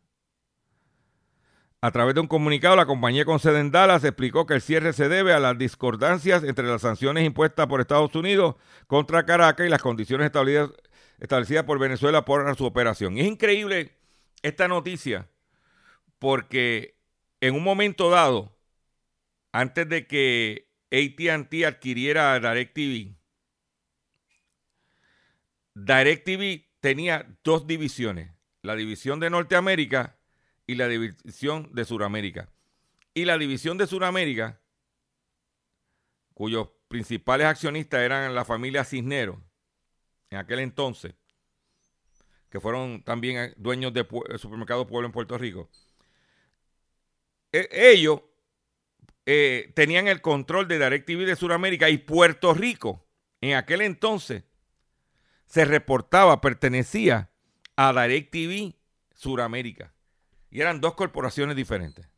A 1.82 1.90
través 1.90 2.14
de 2.14 2.20
un 2.20 2.26
comunicado, 2.26 2.74
la 2.74 2.86
compañía 2.86 3.24
con 3.24 3.38
sede 3.38 3.60
en 3.60 3.70
Dallas 3.70 4.02
explicó 4.02 4.46
que 4.46 4.54
el 4.54 4.62
cierre 4.62 4.92
se 4.92 5.08
debe 5.08 5.34
a 5.34 5.38
las 5.38 5.58
discordancias 5.58 6.42
entre 6.42 6.66
las 6.66 6.82
sanciones 6.82 7.24
impuestas 7.26 7.66
por 7.66 7.80
Estados 7.80 8.14
Unidos 8.14 8.56
contra 8.86 9.26
Caracas 9.26 9.66
y 9.66 9.70
las 9.70 9.82
condiciones 9.82 10.26
establecidas, 11.20 11.64
por 11.64 11.78
Venezuela 11.78 12.24
por 12.24 12.56
su 12.56 12.64
operación. 12.64 13.16
Y 13.16 13.20
es 13.20 13.26
increíble 13.26 13.92
esta 14.42 14.66
noticia 14.68 15.28
porque 16.18 16.96
en 17.40 17.54
un 17.54 17.62
momento 17.62 18.08
dado, 18.08 18.55
antes 19.56 19.88
de 19.88 20.06
que 20.06 20.68
ATT 20.92 21.64
adquiriera 21.64 22.38
DirecTV, 22.38 23.16
DirecTV 25.72 26.66
tenía 26.80 27.26
dos 27.42 27.66
divisiones, 27.66 28.30
la 28.60 28.76
división 28.76 29.18
de 29.18 29.30
Norteamérica 29.30 30.18
y 30.66 30.74
la 30.74 30.88
división 30.88 31.70
de 31.72 31.86
Sudamérica. 31.86 32.50
Y 33.14 33.24
la 33.24 33.38
división 33.38 33.78
de 33.78 33.86
Sudamérica, 33.86 34.60
cuyos 36.34 36.68
principales 36.88 37.46
accionistas 37.46 38.00
eran 38.00 38.34
la 38.34 38.44
familia 38.44 38.84
Cisneros, 38.84 39.38
en 40.28 40.36
aquel 40.36 40.58
entonces, 40.58 41.14
que 42.50 42.60
fueron 42.60 43.02
también 43.02 43.54
dueños 43.56 43.94
de 43.94 44.06
supermercado 44.36 44.86
Pueblo 44.86 45.06
en 45.06 45.12
Puerto 45.12 45.38
Rico, 45.38 45.70
e, 47.52 47.70
ellos 47.72 48.20
eh, 49.26 49.72
tenían 49.74 50.06
el 50.06 50.20
control 50.20 50.68
de 50.68 50.78
DirecTV 50.78 51.26
de 51.26 51.34
Sudamérica 51.34 51.90
y 51.90 51.98
Puerto 51.98 52.54
Rico, 52.54 53.04
en 53.40 53.54
aquel 53.54 53.80
entonces, 53.80 54.44
se 55.46 55.64
reportaba, 55.64 56.40
pertenecía 56.40 57.30
a 57.74 57.92
DirecTV 57.92 58.74
Suramérica. 59.14 59.92
Y 60.50 60.60
eran 60.60 60.80
dos 60.80 60.94
corporaciones 60.94 61.56
diferentes. 61.56 62.08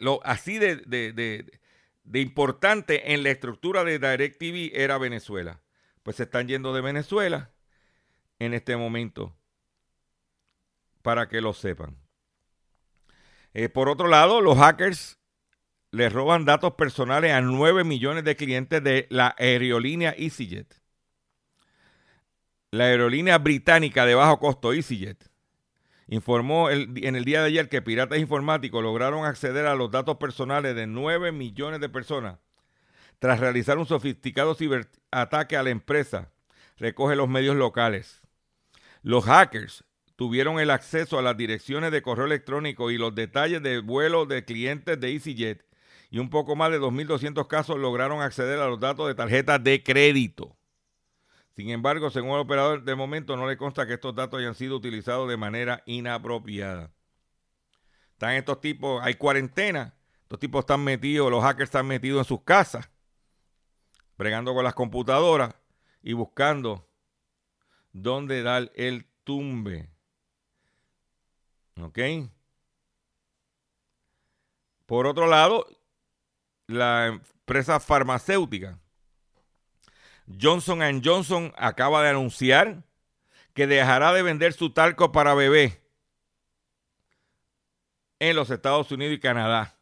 lo, 0.00 0.24
así 0.24 0.58
de, 0.58 0.76
de, 0.86 2.20
importante 2.20 3.12
en 3.12 3.22
la 3.22 3.30
estructura 3.30 3.84
de 3.84 3.98
DirecTV 3.98 4.74
era 4.74 4.96
Venezuela. 4.96 5.60
Pues 6.02 6.16
se 6.16 6.22
están 6.22 6.48
yendo 6.48 6.72
de 6.72 6.80
Venezuela 6.80 7.52
en 8.38 8.54
este 8.54 8.76
momento, 8.78 9.36
para 11.02 11.28
que 11.28 11.42
lo 11.42 11.52
sepan. 11.52 12.05
Eh, 13.58 13.70
por 13.70 13.88
otro 13.88 14.06
lado, 14.06 14.42
los 14.42 14.58
hackers 14.58 15.18
le 15.90 16.10
roban 16.10 16.44
datos 16.44 16.74
personales 16.74 17.32
a 17.32 17.40
9 17.40 17.84
millones 17.84 18.22
de 18.24 18.36
clientes 18.36 18.84
de 18.84 19.06
la 19.08 19.34
aerolínea 19.38 20.14
EasyJet. 20.14 20.74
La 22.70 22.84
aerolínea 22.84 23.38
británica 23.38 24.04
de 24.04 24.14
bajo 24.14 24.38
costo 24.40 24.74
EasyJet 24.74 25.30
informó 26.06 26.68
en 26.68 27.16
el 27.16 27.24
día 27.24 27.40
de 27.40 27.46
ayer 27.46 27.70
que 27.70 27.80
piratas 27.80 28.18
informáticos 28.18 28.82
lograron 28.82 29.24
acceder 29.24 29.64
a 29.64 29.74
los 29.74 29.90
datos 29.90 30.18
personales 30.18 30.76
de 30.76 30.86
9 30.86 31.32
millones 31.32 31.80
de 31.80 31.88
personas 31.88 32.38
tras 33.20 33.40
realizar 33.40 33.78
un 33.78 33.86
sofisticado 33.86 34.54
ciberataque 34.54 35.56
a 35.56 35.62
la 35.62 35.70
empresa, 35.70 36.30
recoge 36.76 37.16
los 37.16 37.30
medios 37.30 37.56
locales. 37.56 38.20
Los 39.00 39.24
hackers 39.24 39.82
tuvieron 40.16 40.58
el 40.58 40.70
acceso 40.70 41.18
a 41.18 41.22
las 41.22 41.36
direcciones 41.36 41.92
de 41.92 42.02
correo 42.02 42.26
electrónico 42.26 42.90
y 42.90 42.98
los 42.98 43.14
detalles 43.14 43.62
de 43.62 43.80
vuelo 43.80 44.26
de 44.26 44.44
clientes 44.44 44.98
de 44.98 45.12
EasyJet 45.12 45.64
y 46.10 46.18
un 46.18 46.30
poco 46.30 46.56
más 46.56 46.70
de 46.70 46.80
2.200 46.80 47.46
casos 47.46 47.78
lograron 47.78 48.22
acceder 48.22 48.58
a 48.58 48.66
los 48.66 48.80
datos 48.80 49.06
de 49.08 49.14
tarjetas 49.14 49.62
de 49.62 49.82
crédito. 49.82 50.56
Sin 51.54 51.70
embargo, 51.70 52.10
según 52.10 52.32
el 52.32 52.40
operador, 52.40 52.84
de 52.84 52.94
momento 52.94 53.36
no 53.36 53.46
le 53.46 53.56
consta 53.56 53.86
que 53.86 53.94
estos 53.94 54.14
datos 54.14 54.40
hayan 54.40 54.54
sido 54.54 54.76
utilizados 54.76 55.28
de 55.28 55.36
manera 55.36 55.82
inapropiada. 55.86 56.92
Están 58.12 58.32
estos 58.32 58.60
tipos, 58.60 59.02
hay 59.02 59.14
cuarentena, 59.14 59.94
estos 60.22 60.38
tipos 60.38 60.60
están 60.60 60.84
metidos, 60.84 61.30
los 61.30 61.42
hackers 61.42 61.68
están 61.68 61.86
metidos 61.86 62.18
en 62.20 62.24
sus 62.24 62.42
casas, 62.42 62.90
bregando 64.16 64.54
con 64.54 64.64
las 64.64 64.74
computadoras 64.74 65.54
y 66.02 66.12
buscando 66.12 66.88
dónde 67.92 68.42
dar 68.42 68.70
el 68.74 69.06
tumbe. 69.24 69.95
¿Ok? 71.80 71.98
Por 74.86 75.06
otro 75.06 75.26
lado, 75.26 75.66
la 76.66 77.06
empresa 77.06 77.80
farmacéutica 77.80 78.78
Johnson 80.40 81.02
Johnson 81.04 81.52
acaba 81.56 82.02
de 82.02 82.10
anunciar 82.10 82.82
que 83.54 83.66
dejará 83.66 84.12
de 84.12 84.22
vender 84.22 84.52
su 84.52 84.70
talco 84.70 85.12
para 85.12 85.34
bebé 85.34 85.80
en 88.18 88.36
los 88.36 88.50
Estados 88.50 88.90
Unidos 88.90 89.14
y 89.14 89.20
Canadá. 89.20 89.78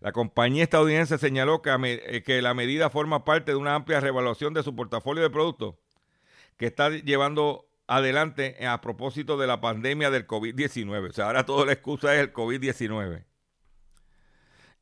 La 0.00 0.12
compañía 0.12 0.62
estadounidense 0.62 1.16
señaló 1.16 1.62
que, 1.62 1.70
eh, 1.70 2.22
que, 2.22 2.42
la 2.42 2.54
medida 2.54 2.90
forma 2.90 3.24
parte 3.24 3.52
de 3.52 3.56
una 3.56 3.74
amplia 3.74 4.00
revaluación 4.00 4.52
de 4.52 4.62
su 4.62 4.76
portafolio 4.76 5.22
de 5.22 5.30
productos 5.30 5.76
que 6.58 6.66
está 6.66 6.90
llevando 6.90 7.65
adelante 7.86 8.66
a 8.66 8.80
propósito 8.80 9.36
de 9.36 9.46
la 9.46 9.60
pandemia 9.60 10.10
del 10.10 10.26
COVID-19. 10.26 11.10
O 11.10 11.12
sea, 11.12 11.26
ahora 11.26 11.46
toda 11.46 11.66
la 11.66 11.72
excusa 11.72 12.14
es 12.14 12.20
el 12.20 12.32
COVID-19 12.32 13.24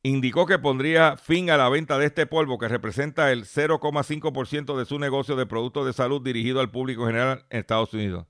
indicó 0.07 0.45
que 0.45 0.59
pondría 0.59 1.17
fin 1.17 1.49
a 1.49 1.57
la 1.57 1.67
venta 1.67 1.97
de 1.97 2.05
este 2.05 2.27
polvo 2.27 2.59
que 2.59 2.67
representa 2.67 3.31
el 3.31 3.45
0,5% 3.45 4.77
de 4.77 4.85
su 4.85 4.99
negocio 4.99 5.35
de 5.35 5.47
productos 5.47 5.87
de 5.87 5.93
salud 5.93 6.21
dirigido 6.21 6.59
al 6.59 6.69
público 6.69 7.07
general 7.07 7.45
en 7.49 7.61
Estados 7.61 7.91
Unidos. 7.91 8.27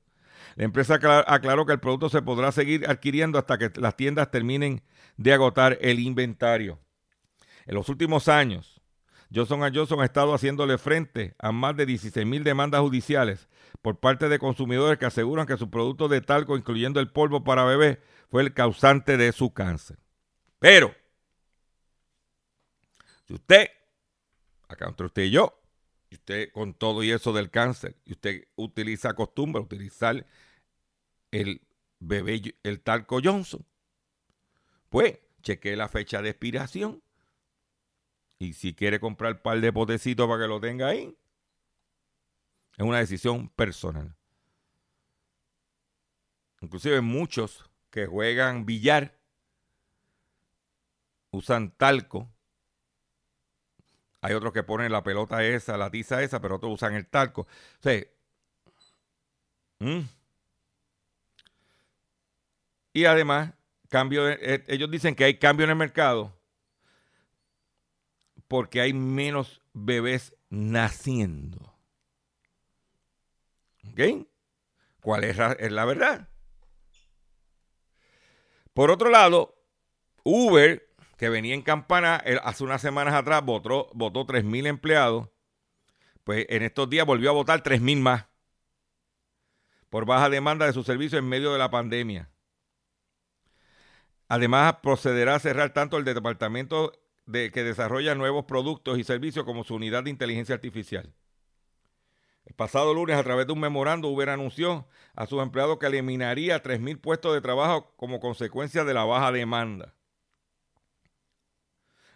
La 0.56 0.64
empresa 0.64 0.98
aclaró 1.28 1.66
que 1.66 1.74
el 1.74 1.82
producto 1.82 2.08
se 2.08 2.22
podrá 2.22 2.54
seguir 2.54 2.90
adquiriendo 2.90 3.38
hasta 3.38 3.58
que 3.58 3.72
las 3.76 3.98
tiendas 3.98 4.32
terminen 4.32 4.84
de 5.18 5.34
agotar 5.34 5.78
el 5.82 6.00
inventario. 6.00 6.80
En 7.66 7.76
los 7.76 7.90
últimos 7.90 8.30
años, 8.30 8.82
Johnson 9.34 9.60
Johnson 9.74 10.00
ha 10.00 10.06
estado 10.06 10.34
haciéndole 10.34 10.78
frente 10.78 11.36
a 11.40 11.52
más 11.52 11.76
de 11.76 11.86
16 11.86 12.26
mil 12.26 12.46
demandas 12.46 12.80
judiciales 12.80 13.50
por 13.82 14.00
parte 14.00 14.30
de 14.30 14.40
consumidores 14.40 14.98
que 14.98 15.06
aseguran 15.06 15.46
que 15.46 15.58
su 15.58 15.70
producto 15.70 16.08
de 16.08 16.22
talco, 16.22 16.58
incluyendo 16.58 17.00
el 17.00 17.12
polvo 17.12 17.44
para 17.44 17.66
bebé, 17.66 18.02
fue 18.30 18.42
el 18.42 18.54
causante 18.54 19.18
de 19.18 19.32
su 19.32 19.54
cáncer. 19.54 19.98
Pero, 20.60 20.96
si 23.28 23.34
usted, 23.34 23.70
acá 24.68 24.88
entre 24.88 25.08
usted 25.08 25.24
y 25.24 25.32
yo, 25.32 25.62
y 26.10 26.16
usted 26.16 26.52
con 26.52 26.74
todo 26.74 27.04
y 27.04 27.12
eso 27.12 27.34
del 27.34 27.50
cáncer, 27.50 27.96
y 28.06 28.14
usted 28.14 28.48
utiliza, 28.56 29.10
acostumbra 29.10 29.62
utilizar 29.62 30.26
el 31.32 31.62
bebé, 32.00 32.56
el 32.64 32.82
talco 32.82 33.20
Johnson, 33.24 33.66
pues 34.90 35.20
cheque 35.42 35.76
la 35.76 35.90
fecha 35.90 36.22
de 36.22 36.30
expiración. 36.30 37.04
Y 38.38 38.54
si 38.54 38.74
quiere 38.74 39.00
comprar 39.00 39.34
un 39.34 39.42
par 39.42 39.62
de 39.62 39.72
potecitos 39.72 40.28
para 40.28 40.44
que 40.44 40.48
lo 40.48 40.60
tenga 40.60 40.88
ahí, 40.88 41.16
es 42.78 42.86
una 42.86 43.00
decisión 43.00 43.50
personal. 43.50 44.16
Inclusive 46.62 47.02
muchos 47.02 47.70
que 47.90 48.08
juegan 48.08 48.66
billar 48.66 49.18
usan 51.32 51.72
talco 51.72 52.30
hay 54.26 54.34
otros 54.34 54.54
que 54.54 54.64
ponen 54.64 54.92
la 54.92 55.04
pelota 55.04 55.44
esa, 55.44 55.78
la 55.78 55.92
tiza 55.92 56.24
esa, 56.24 56.42
pero 56.42 56.56
otros 56.56 56.74
usan 56.74 56.96
el 56.96 57.06
talco. 57.06 57.46
Sea, 57.80 58.04
Y 62.92 63.06
además, 63.06 63.54
cambio 63.88 64.28
eh, 64.28 64.64
ellos 64.68 64.90
dicen 64.90 65.14
que 65.14 65.26
hay 65.26 65.38
cambio 65.38 65.66
en 65.66 65.70
el 65.70 65.76
mercado 65.76 66.36
porque 68.48 68.82
hay 68.82 68.94
menos 68.94 69.62
bebés 69.74 70.34
naciendo. 70.50 71.75
¿Ok? 73.92 74.28
¿Cuál 75.02 75.24
es 75.24 75.38
la 75.38 75.86
verdad? 75.86 76.30
Por 78.74 78.92
otro 78.92 79.10
lado, 79.10 79.56
Uber 80.24 80.86
que 81.18 81.30
venía 81.30 81.54
en 81.54 81.62
campana 81.62 82.22
hace 82.44 82.64
unas 82.64 82.82
semanas 82.82 83.14
atrás, 83.14 83.44
votó, 83.44 83.90
votó 83.94 84.26
3.000 84.26 84.68
empleados, 84.68 85.30
pues 86.24 86.46
en 86.50 86.64
estos 86.64 86.90
días 86.90 87.06
volvió 87.06 87.30
a 87.30 87.34
votar 87.34 87.64
3.000 87.64 88.00
más 88.02 88.26
por 89.90 90.06
baja 90.06 90.30
demanda 90.30 90.66
de 90.66 90.74
su 90.74 90.84
servicio 90.84 91.18
en 91.18 91.30
medio 91.30 91.54
de 91.54 91.60
la 91.60 91.72
pandemia. 91.72 92.30
Además, 94.28 94.78
procederá 94.82 95.36
a 95.36 95.40
cerrar 95.40 95.72
tanto 95.72 95.98
el 95.98 96.04
departamento 96.04 96.92
de, 97.26 97.52
que 97.52 97.64
desarrolla 97.64 98.16
nuevos 98.16 98.44
productos 98.46 98.98
y 98.98 99.06
servicios 99.06 99.46
como 99.46 99.64
su 99.64 99.76
unidad 99.76 100.04
de 100.04 100.10
inteligencia 100.10 100.56
artificial. 100.56 101.14
El 102.46 102.54
pasado 102.54 102.94
lunes, 102.94 103.18
a 103.18 103.24
través 103.24 103.48
de 103.48 103.54
un 103.54 103.60
memorando, 103.60 104.08
Uber 104.08 104.30
anunció 104.30 104.88
a 105.16 105.26
sus 105.26 105.42
empleados 105.42 105.80
que 105.80 105.88
eliminaría 105.88 106.62
3.000 106.62 107.00
puestos 107.02 107.34
de 107.34 107.42
trabajo 107.42 107.94
como 107.98 108.20
consecuencia 108.20 108.84
de 108.84 108.94
la 108.94 109.04
baja 109.04 109.32
demanda. 109.32 109.96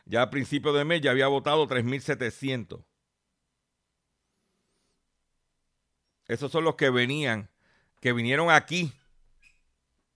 Ya 0.05 0.21
a 0.21 0.29
principios 0.29 0.75
de 0.75 0.85
mes 0.85 1.01
ya 1.01 1.11
había 1.11 1.27
votado 1.27 1.67
3.700. 1.67 2.83
Esos 6.27 6.51
son 6.51 6.63
los 6.63 6.75
que 6.75 6.89
venían 6.89 7.49
que 7.99 8.13
vinieron 8.13 8.51
aquí 8.51 8.93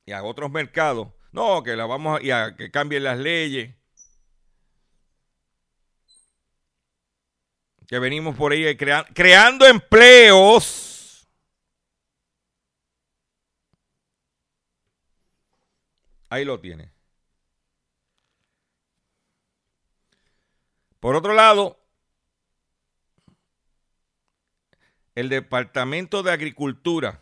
y 0.05 0.11
a 0.11 0.23
otros 0.23 0.51
mercados, 0.51 1.09
no, 1.31 1.63
que 1.63 1.75
la 1.75 1.85
vamos 1.85 2.19
a, 2.19 2.23
y 2.23 2.31
a 2.31 2.55
que 2.55 2.71
cambien 2.71 3.03
las 3.03 3.17
leyes. 3.17 3.75
Que 7.93 7.99
venimos 7.99 8.35
por 8.35 8.51
ahí 8.51 8.75
crea- 8.75 9.05
creando 9.13 9.67
empleos. 9.67 11.27
Ahí 16.27 16.43
lo 16.43 16.59
tiene. 16.59 16.91
Por 20.99 21.15
otro 21.15 21.35
lado, 21.35 21.79
el 25.13 25.29
Departamento 25.29 26.23
de 26.23 26.31
Agricultura 26.31 27.21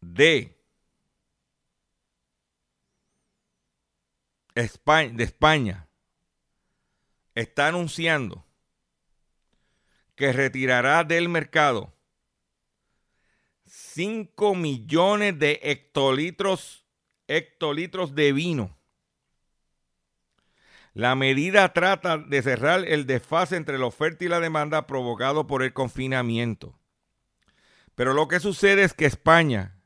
de 0.00 0.56
España, 4.54 5.12
de 5.12 5.24
España 5.24 5.88
está 7.34 7.68
anunciando 7.68 8.44
que 10.14 10.32
retirará 10.32 11.04
del 11.04 11.28
mercado 11.28 11.92
5 13.64 14.54
millones 14.54 15.38
de 15.38 15.58
hectolitros, 15.62 16.84
hectolitros 17.26 18.14
de 18.14 18.32
vino. 18.32 18.76
La 20.94 21.14
medida 21.14 21.72
trata 21.72 22.18
de 22.18 22.42
cerrar 22.42 22.84
el 22.86 23.06
desfase 23.06 23.56
entre 23.56 23.78
la 23.78 23.86
oferta 23.86 24.24
y 24.24 24.28
la 24.28 24.40
demanda 24.40 24.86
provocado 24.86 25.46
por 25.46 25.62
el 25.62 25.72
confinamiento. 25.72 26.78
Pero 27.94 28.12
lo 28.12 28.28
que 28.28 28.40
sucede 28.40 28.82
es 28.82 28.92
que 28.92 29.06
España 29.06 29.80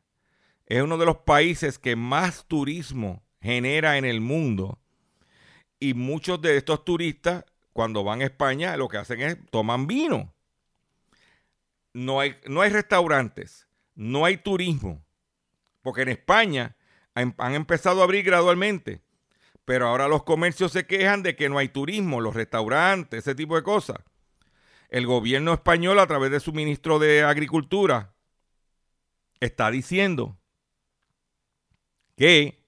es 0.67 0.83
uno 0.83 0.99
de 0.99 1.07
los 1.07 1.19
países 1.19 1.79
que 1.79 1.95
más 1.95 2.47
turismo 2.47 3.25
genera 3.41 3.99
en 3.99 4.05
el 4.05 4.21
mundo 4.21 4.81
y 5.79 5.95
muchos 5.95 6.41
de 6.41 6.57
estos 6.57 6.85
turistas 6.85 7.45
cuando 7.73 8.05
van 8.05 8.23
a 8.23 8.25
España 8.25 8.77
lo 8.77 8.89
que 8.89 8.97
hacen 8.97 9.21
es 9.21 9.39
toman 9.51 9.87
vino. 9.87 10.33
No 11.93 12.21
hay, 12.21 12.37
no 12.47 12.61
hay 12.61 12.71
restaurantes, 12.71 13.67
no 13.95 14.25
hay 14.25 14.37
turismo, 14.37 15.03
porque 15.83 16.03
en 16.03 16.09
España 16.09 16.77
han, 17.15 17.55
empezado 17.55 18.01
a 18.01 18.05
abrir 18.05 18.25
gradualmente, 18.25 19.01
pero 19.65 19.89
ahora 19.89 20.07
los 20.07 20.23
comercios 20.23 20.73
se 20.73 20.87
quejan 20.87 21.23
de 21.23 21.35
que 21.35 21.49
no 21.49 21.57
hay 21.57 21.69
turismo, 21.69 22.21
los 22.21 22.35
restaurantes, 22.35 23.21
ese 23.21 23.35
tipo 23.35 23.57
de 23.57 23.63
cosas. 23.63 23.99
El 24.91 25.07
gobierno 25.07 25.55
español 25.55 25.99
a 25.99 26.07
través 26.07 26.31
de 26.31 26.41
su 26.41 26.53
ministro 26.53 26.99
de 26.99 27.23
Agricultura 27.23 28.15
está 29.41 29.71
diciendo 29.71 30.39
que 32.17 32.66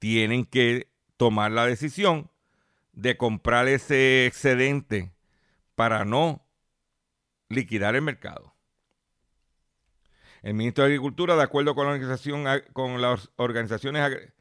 tienen 0.00 0.46
que 0.46 0.88
tomar 1.16 1.52
la 1.52 1.66
decisión 1.66 2.30
de 2.92 3.16
comprar 3.16 3.68
ese 3.68 4.26
excedente 4.26 5.12
para 5.76 6.04
no 6.04 6.44
liquidar 7.48 7.94
el 7.94 8.02
mercado. 8.02 8.54
El 10.42 10.54
ministro 10.54 10.84
de 10.84 10.88
Agricultura, 10.88 11.36
de 11.36 11.42
acuerdo 11.42 11.74
con 11.74 11.86
la 11.86 11.92
organización, 11.92 12.44
con 12.72 13.00
las 13.02 13.30
organizaciones, 13.36 14.32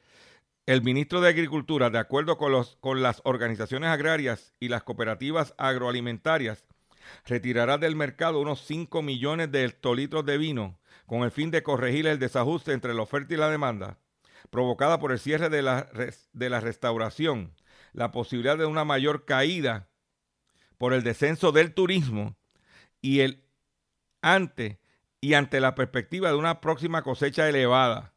el 0.65 0.81
ministro 0.81 1.19
de 1.19 1.27
Agricultura, 1.27 1.89
de 1.89 1.99
acuerdo 1.99 2.37
con, 2.37 2.53
los, 2.53 2.77
con 2.77 3.03
las 3.03 3.21
organizaciones 3.25 3.89
agrarias 3.89 4.53
y 4.61 4.69
las 4.69 4.83
cooperativas 4.83 5.53
agroalimentarias, 5.57 6.65
retirará 7.25 7.77
del 7.77 7.97
mercado 7.97 8.39
unos 8.39 8.61
5 8.65 9.01
millones 9.01 9.51
de 9.51 9.65
hectolitros 9.65 10.25
de 10.25 10.37
vino 10.37 10.79
con 11.05 11.23
el 11.23 11.31
fin 11.31 11.51
de 11.51 11.63
corregir 11.63 12.07
el 12.07 12.19
desajuste 12.19 12.71
entre 12.71 12.93
la 12.93 13.01
oferta 13.01 13.33
y 13.33 13.37
la 13.37 13.49
demanda 13.49 13.97
provocada 14.49 14.99
por 14.99 15.11
el 15.11 15.19
cierre 15.19 15.49
de 15.49 15.61
la, 15.61 15.89
de 16.33 16.49
la 16.49 16.59
restauración, 16.59 17.53
la 17.93 18.11
posibilidad 18.11 18.57
de 18.57 18.65
una 18.65 18.85
mayor 18.85 19.25
caída 19.25 19.89
por 20.77 20.93
el 20.93 21.03
descenso 21.03 21.51
del 21.51 21.73
turismo 21.73 22.37
y 23.01 23.21
el 23.21 23.43
ante 24.21 24.79
y 25.21 25.33
ante 25.33 25.59
la 25.59 25.75
perspectiva 25.75 26.29
de 26.29 26.35
una 26.35 26.61
próxima 26.61 27.03
cosecha 27.03 27.47
elevada, 27.49 28.13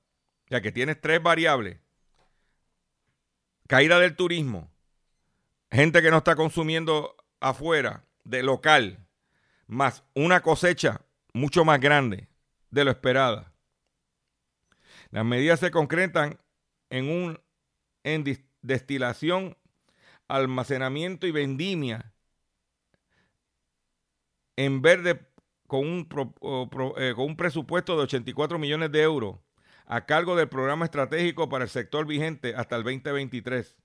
ya 0.48 0.60
que 0.60 0.72
tienes 0.72 1.00
tres 1.00 1.22
variables. 1.22 1.80
Caída 3.66 3.98
del 3.98 4.16
turismo, 4.16 4.70
gente 5.70 6.02
que 6.02 6.10
no 6.10 6.18
está 6.18 6.36
consumiendo 6.36 7.16
afuera, 7.40 8.04
de 8.24 8.42
local, 8.42 9.06
más 9.66 10.04
una 10.14 10.42
cosecha 10.42 11.02
mucho 11.32 11.64
más 11.64 11.80
grande 11.80 12.28
de 12.70 12.84
lo 12.84 12.90
esperada. 12.90 13.51
Las 15.12 15.24
medidas 15.24 15.60
se 15.60 15.70
concretan 15.70 16.40
en 16.90 17.08
un 17.08 17.40
en 18.04 18.24
destilación, 18.62 19.56
almacenamiento 20.26 21.26
y 21.28 21.30
vendimia 21.30 22.12
en 24.56 24.82
verde 24.82 25.20
con 25.66 25.86
un, 25.86 26.08
pro- 26.08 26.32
pro- 26.70 26.98
eh, 26.98 27.14
con 27.14 27.26
un 27.26 27.36
presupuesto 27.36 27.96
de 27.96 28.02
84 28.04 28.58
millones 28.58 28.90
de 28.90 29.02
euros 29.02 29.38
a 29.86 30.06
cargo 30.06 30.34
del 30.36 30.48
programa 30.48 30.84
estratégico 30.86 31.48
para 31.48 31.64
el 31.64 31.70
sector 31.70 32.06
vigente 32.06 32.54
hasta 32.56 32.76
el 32.76 32.82
2023. 32.82 33.76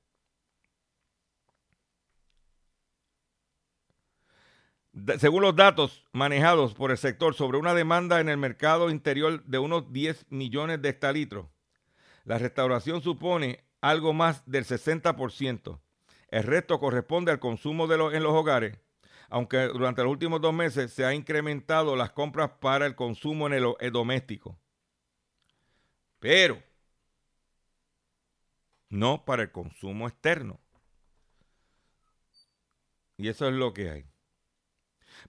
Según 5.20 5.42
los 5.42 5.56
datos 5.56 6.06
manejados 6.12 6.74
por 6.74 6.92
el 6.92 6.98
sector 6.98 7.34
sobre 7.34 7.58
una 7.58 7.74
demanda 7.74 8.20
en 8.20 8.30
el 8.30 8.38
mercado 8.38 8.90
interior 8.90 9.44
de 9.44 9.60
unos 9.60 9.92
10 9.92 10.28
millones 10.30 10.82
de 10.82 10.90
hectalitros, 10.90 11.48
la 12.24 12.38
restauración 12.38 13.02
supone 13.02 13.64
algo 13.82 14.14
más 14.14 14.44
del 14.46 14.66
60%. 14.66 15.80
El 16.30 16.44
resto 16.44 16.80
corresponde 16.80 17.32
al 17.32 17.40
consumo 17.40 17.92
en 17.92 18.24
los 18.24 18.34
hogares, 18.34 18.78
aunque 19.30 19.68
durante 19.68 20.04
los 20.04 20.12
últimos 20.12 20.42
dos 20.42 20.54
meses 20.54 20.92
se 20.92 21.06
ha 21.06 21.14
incrementado 21.14 21.96
las 21.96 22.12
compras 22.12 22.52
para 22.60 22.86
el 22.86 22.96
consumo 22.96 23.48
en 23.48 23.54
el, 23.54 23.74
el 23.80 23.92
doméstico. 23.92 24.58
Pero 26.20 26.62
no 28.90 29.24
para 29.26 29.44
el 29.44 29.52
consumo 29.52 30.08
externo. 30.08 30.60
Y 33.18 33.30
eso 33.30 33.48
es 33.48 33.54
lo 33.54 33.74
que 33.74 33.90
hay. 33.90 34.06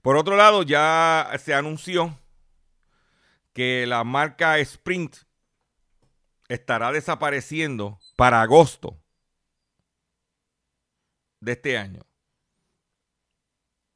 Por 0.03 0.17
otro 0.17 0.37
lado, 0.37 0.63
ya 0.63 1.31
se 1.43 1.55
anunció 1.55 2.19
que 3.53 3.87
la 3.87 4.05
marca 4.05 4.59
Sprint 4.59 5.17
estará 6.49 6.93
desapareciendo 6.93 7.99
para 8.17 8.41
agosto 8.43 8.99
de 11.41 11.53
este 11.53 11.77
año. 11.77 12.03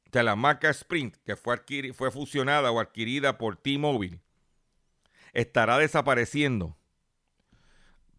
O 0.06 0.10
sea, 0.12 0.22
la 0.22 0.36
marca 0.36 0.68
Sprint, 0.70 1.16
que 1.24 1.36
fue, 1.36 1.56
adquiri- 1.56 1.94
fue 1.94 2.10
fusionada 2.10 2.70
o 2.70 2.80
adquirida 2.80 3.38
por 3.38 3.56
T-Mobile, 3.56 4.20
estará 5.32 5.78
desapareciendo 5.78 6.76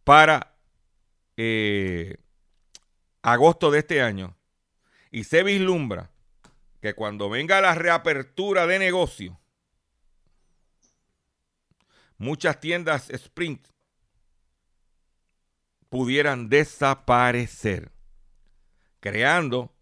para 0.04 0.56
eh, 1.38 2.18
agosto 3.22 3.70
de 3.70 3.80
este 3.80 4.02
año. 4.02 4.36
Y 5.12 5.26
se 5.26 5.44
vislumbra 5.44 6.10
que 6.84 6.96
cuando 6.96 7.30
venga 7.30 7.62
la 7.62 7.76
reapertura 7.76 8.68
de 8.68 8.78
negocio, 8.78 9.40
muchas 12.18 12.60
tiendas 12.60 13.10
Sprint 13.10 13.70
pudieran 15.88 16.50
desaparecer, 16.50 17.94
creando 19.00 19.74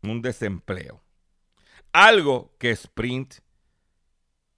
un 0.00 0.22
desempleo. 0.22 1.04
Algo 1.92 2.56
que 2.58 2.70
Sprint 2.70 3.34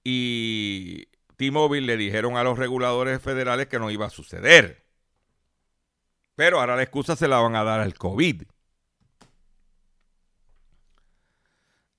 y 0.05 1.07
T-Mobile 1.37 1.85
le 1.85 1.97
dijeron 1.97 2.37
a 2.37 2.45
los 2.45 2.61
reguladores 2.61 3.21
federales 3.21 3.67
que 3.67 3.81
no 3.81 3.91
iba 3.91 4.07
a 4.07 4.11
suceder. 4.11 4.87
Pero 6.37 6.61
ahora 6.61 6.77
la 6.77 6.85
excusa 6.85 7.17
se 7.17 7.27
la 7.27 7.41
van 7.41 7.57
a 7.57 7.65
dar 7.65 7.81
al 7.81 7.95
COVID. 7.95 8.45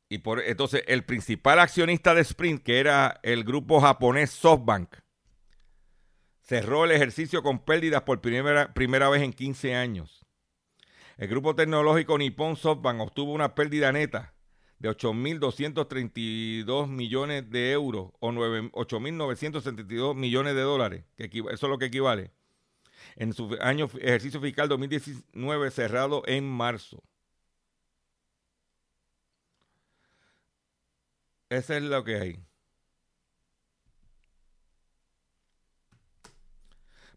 Y 0.10 0.20
por 0.20 0.42
entonces 0.42 0.84
el 0.88 1.04
principal 1.04 1.60
accionista 1.60 2.16
de 2.16 2.22
Sprint, 2.22 2.64
que 2.64 2.80
era 2.80 3.20
el 3.24 3.44
grupo 3.44 3.82
japonés 3.82 4.32
SoftBank, 4.32 4.96
cerró 6.42 6.86
el 6.86 6.92
ejercicio 6.92 7.44
con 7.44 7.60
pérdidas 7.60 8.04
por 8.04 8.22
primera, 8.22 8.74
primera 8.74 9.10
vez 9.10 9.22
en 9.22 9.34
15 9.34 9.76
años. 9.76 10.26
El 11.18 11.28
grupo 11.28 11.56
tecnológico 11.56 12.18
Nippon 12.18 12.56
SoftBank 12.56 13.02
obtuvo 13.02 13.34
una 13.34 13.54
pérdida 13.54 13.92
neta 13.92 14.34
de 14.80 14.90
8.232 14.90 16.88
millones 16.88 17.50
de 17.50 17.72
euros 17.72 18.12
o 18.20 18.32
9 18.32 18.72
8.972 18.72 20.16
millones 20.16 20.56
de 20.56 20.62
dólares, 20.62 21.06
que 21.18 21.26
eso 21.26 21.48
es 21.50 21.62
lo 21.64 21.78
que 21.78 21.86
equivale, 21.86 22.32
en 23.16 23.34
su 23.34 23.58
año 23.60 23.90
ejercicio 24.00 24.40
fiscal 24.40 24.70
2019 24.70 25.72
cerrado 25.72 26.24
en 26.28 26.48
marzo. 26.48 27.04
Eso 31.50 31.74
es 31.76 31.84
lo 31.84 32.04
que 32.04 32.16
hay. 32.16 32.40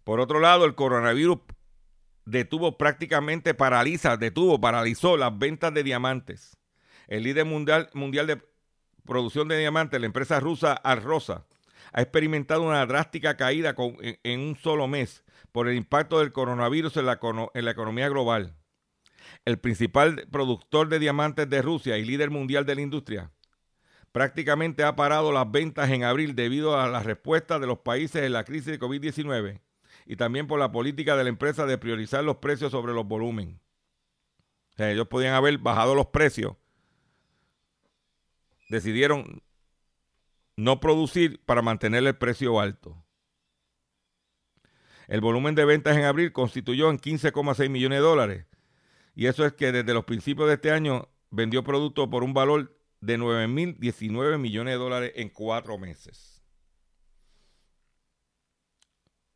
Por 0.04 0.20
otro 0.20 0.40
lado, 0.40 0.64
el 0.64 0.74
coronavirus 0.74 1.38
detuvo 2.24 2.78
prácticamente 2.78 3.54
paraliza, 3.54 4.16
detuvo, 4.16 4.60
paralizó 4.60 5.16
las 5.16 5.36
ventas 5.36 5.74
de 5.74 5.82
diamantes. 5.82 6.56
El 7.08 7.24
líder 7.24 7.44
mundial, 7.44 7.90
mundial 7.92 8.26
de 8.28 8.40
producción 9.04 9.48
de 9.48 9.58
diamantes, 9.58 10.00
la 10.00 10.06
empresa 10.06 10.38
rusa 10.38 10.74
Arrosa, 10.74 11.46
ha 11.92 12.02
experimentado 12.02 12.62
una 12.62 12.86
drástica 12.86 13.36
caída 13.36 13.74
en, 14.22 14.40
un 14.40 14.56
solo 14.56 14.86
mes 14.86 15.24
por 15.50 15.68
el 15.68 15.76
impacto 15.76 16.20
del 16.20 16.32
coronavirus 16.32 16.96
en 16.98 17.06
la 17.06 17.70
economía 17.70 18.08
global. 18.08 18.54
El 19.44 19.58
principal 19.58 20.26
productor 20.30 20.88
de 20.88 21.00
diamantes 21.00 21.50
de 21.50 21.62
Rusia 21.62 21.98
y 21.98 22.04
líder 22.04 22.30
mundial 22.30 22.64
de 22.64 22.76
la 22.76 22.80
industria 22.82 23.32
prácticamente 24.12 24.84
ha 24.84 24.96
parado 24.96 25.32
las 25.32 25.50
ventas 25.50 25.90
en 25.90 26.04
abril 26.04 26.34
debido 26.34 26.78
a 26.78 26.88
la 26.88 27.02
respuesta 27.02 27.58
de 27.58 27.66
los 27.66 27.78
países 27.78 28.22
en 28.22 28.32
la 28.32 28.44
crisis 28.44 28.66
de 28.66 28.80
COVID-19 28.80 29.60
y 30.06 30.16
también 30.16 30.46
por 30.46 30.58
la 30.58 30.72
política 30.72 31.16
de 31.16 31.24
la 31.24 31.30
empresa 31.30 31.66
de 31.66 31.78
priorizar 31.78 32.24
los 32.24 32.36
precios 32.36 32.72
sobre 32.72 32.92
los 32.92 33.06
volúmenes. 33.06 33.60
O 34.72 34.76
sea, 34.76 34.90
ellos 34.90 35.08
podían 35.08 35.34
haber 35.34 35.58
bajado 35.58 35.94
los 35.94 36.06
precios. 36.06 36.56
Decidieron 38.68 39.42
no 40.56 40.80
producir 40.80 41.40
para 41.44 41.62
mantener 41.62 42.04
el 42.04 42.16
precio 42.16 42.60
alto. 42.60 43.04
El 45.08 45.20
volumen 45.20 45.54
de 45.54 45.64
ventas 45.64 45.96
en 45.96 46.04
abril 46.04 46.32
constituyó 46.32 46.88
en 46.90 46.98
15,6 46.98 47.68
millones 47.68 47.98
de 47.98 48.04
dólares. 48.04 48.46
Y 49.14 49.26
eso 49.26 49.44
es 49.44 49.52
que 49.54 49.72
desde 49.72 49.92
los 49.92 50.04
principios 50.04 50.48
de 50.48 50.54
este 50.54 50.70
año 50.70 51.08
vendió 51.30 51.64
productos 51.64 52.08
por 52.08 52.22
un 52.22 52.32
valor 52.32 52.79
de 53.00 53.18
9.019 53.18 54.38
millones 54.38 54.74
de 54.74 54.78
dólares 54.78 55.12
en 55.16 55.28
cuatro 55.30 55.78
meses. 55.78 56.42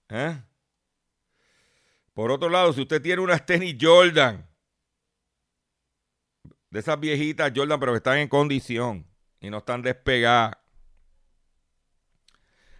¿Eh? 0.08 0.40
Por 2.12 2.30
otro 2.30 2.48
lado, 2.48 2.72
si 2.72 2.82
usted 2.82 3.02
tiene 3.02 3.22
unas 3.22 3.44
tenis 3.44 3.76
Jordan, 3.80 4.48
de 6.70 6.80
esas 6.80 6.98
viejitas 7.00 7.52
Jordan, 7.54 7.80
pero 7.80 7.92
que 7.92 7.98
están 7.98 8.18
en 8.18 8.28
condición 8.28 9.06
y 9.40 9.50
no 9.50 9.58
están 9.58 9.82
despegadas, 9.82 10.56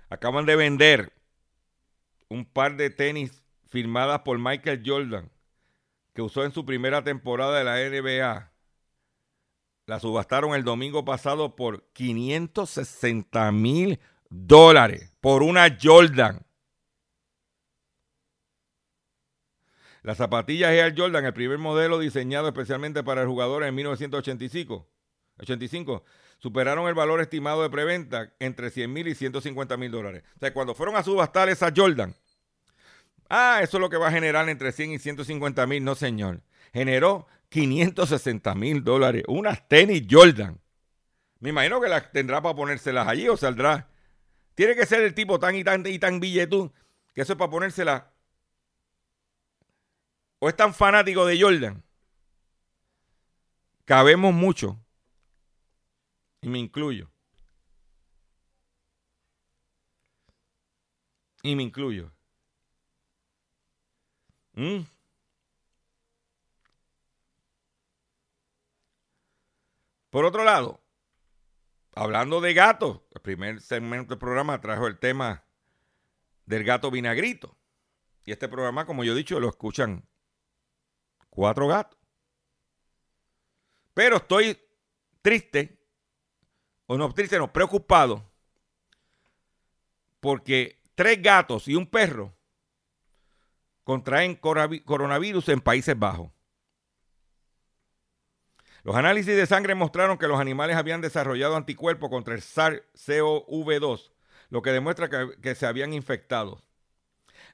acaban 0.09 0.47
de 0.47 0.57
vender 0.57 1.13
un 2.29 2.45
par 2.45 2.77
de 2.77 2.91
tenis 2.91 3.43
firmadas 3.67 4.21
por 4.21 4.39
Michael 4.39 4.83
Jordan 4.85 5.31
que 6.15 6.23
usó 6.23 6.45
en 6.45 6.53
su 6.53 6.65
primera 6.65 7.03
temporada 7.03 7.59
de 7.59 7.65
la 7.65 7.77
NBA. 7.77 8.54
La 9.87 10.01
subastaron 10.01 10.55
el 10.55 10.65
domingo 10.65 11.05
pasado 11.05 11.57
por 11.57 11.85
560 11.93 13.53
mil 13.53 14.01
dólares 14.31 15.13
por 15.21 15.43
una 15.43 15.77
Jordan. 15.81 16.45
Las 20.03 20.19
zapatillas 20.19 20.71
Air 20.71 20.95
Jordan, 20.97 21.25
el 21.25 21.35
primer 21.35 21.59
modelo 21.59 21.99
diseñado 21.99 22.49
especialmente 22.49 23.03
para 23.03 23.23
el 23.23 23.27
jugador 23.27 23.63
en 23.65 23.75
1985, 23.75 24.87
85, 25.39 26.05
superaron 26.39 26.89
el 26.89 26.95
valor 26.95 27.21
estimado 27.21 27.63
de 27.63 27.71
preventa 27.71 28.35
entre 28.39 28.71
100 28.71 28.93
mil 28.93 29.09
y 29.09 29.15
150 29.15 29.77
mil 29.77 29.91
dólares. 29.91 30.23
O 30.37 30.39
sea, 30.41 30.53
cuando 30.53 30.75
fueron 30.75 30.97
a 30.97 31.03
subastar 31.03 31.49
esa 31.49 31.73
Jordan, 31.75 32.15
ah, 33.29 33.61
eso 33.63 33.77
es 33.77 33.81
lo 33.81 33.89
que 33.89 33.97
va 33.97 34.09
a 34.09 34.13
generar 34.13 34.49
entre 34.49 34.73
100 34.73 34.93
y 34.93 34.99
150 34.99 35.67
mil. 35.67 35.85
No, 35.85 35.95
señor. 35.95 36.43
Generó 36.73 37.27
560 37.55 38.53
mil 38.57 38.83
dólares. 38.83 39.23
Unas 39.29 39.69
tenis 39.69 40.03
Jordan. 40.11 40.61
Me 41.39 41.51
imagino 41.51 41.81
que 41.81 41.87
las 41.87 42.11
tendrá 42.11 42.43
para 42.43 42.57
ponérselas 42.57 43.07
allí 43.07 43.29
o 43.29 43.37
saldrá. 43.37 43.89
Tiene 44.57 44.75
que 44.75 44.85
ser 44.87 45.03
el 45.03 45.15
tipo 45.15 45.39
tan 45.39 45.55
y 45.55 45.63
tan 45.63 45.87
y 45.87 46.01
tan 46.01 46.19
billetú 46.19 46.73
que 47.15 47.21
eso 47.21 47.35
es 47.35 47.39
para 47.39 47.53
ponérselas 47.53 48.03
o 50.41 50.49
es 50.49 50.57
tan 50.57 50.75
fanático 50.75 51.25
de 51.27 51.41
Jordan, 51.41 51.85
cabemos 53.85 54.35
mucho, 54.35 54.79
y 56.43 56.49
me 56.49 56.59
incluyo. 56.59 57.09
Y 61.43 61.55
me 61.55 61.63
incluyo. 61.63 62.13
¿Mm? 64.55 64.94
Por 70.15 70.25
otro 70.25 70.45
lado, 70.45 70.81
hablando 71.97 72.41
de 72.41 72.55
gatos, 72.55 73.01
el 73.11 73.21
primer 73.21 73.61
segmento 73.61 74.11
del 74.11 74.19
programa 74.21 74.61
trajo 74.61 74.87
el 74.87 74.97
tema 74.97 75.45
del 76.47 76.63
gato 76.63 76.89
vinagrito. 76.89 77.59
Y 78.25 78.31
este 78.31 78.49
programa, 78.49 78.87
como 78.87 79.03
yo 79.03 79.13
he 79.13 79.17
dicho, 79.17 79.41
lo 79.41 79.49
escuchan 79.49 80.09
cuatro 81.31 81.67
gatos. 81.67 81.99
Pero 83.93 84.19
estoy 84.19 84.57
triste, 85.21 85.85
o 86.87 86.97
no 86.97 87.13
triste, 87.13 87.37
no, 87.37 87.53
preocupado, 87.53 88.33
porque 90.21 90.81
tres 90.95 91.21
gatos 91.21 91.67
y 91.67 91.75
un 91.75 91.91
perro 91.91 92.37
contraen 93.83 94.37
coronavirus 94.37 95.49
en 95.49 95.61
Países 95.61 95.99
Bajos. 95.99 96.31
Los 98.85 98.97
análisis 98.97 99.35
de 99.35 99.47
sangre 99.47 99.75
mostraron 99.75 100.19
que 100.19 100.29
los 100.29 100.39
animales 100.39 100.77
habían 100.77 101.01
desarrollado 101.01 101.57
anticuerpos 101.57 102.11
contra 102.11 102.35
el 102.35 102.43
SARS-CoV-2, 102.43 104.13
lo 104.51 104.61
que 104.61 104.73
demuestra 104.73 105.09
que, 105.09 105.41
que, 105.41 105.55
se 105.55 105.65
habían 105.65 105.95
infectado. 105.95 106.61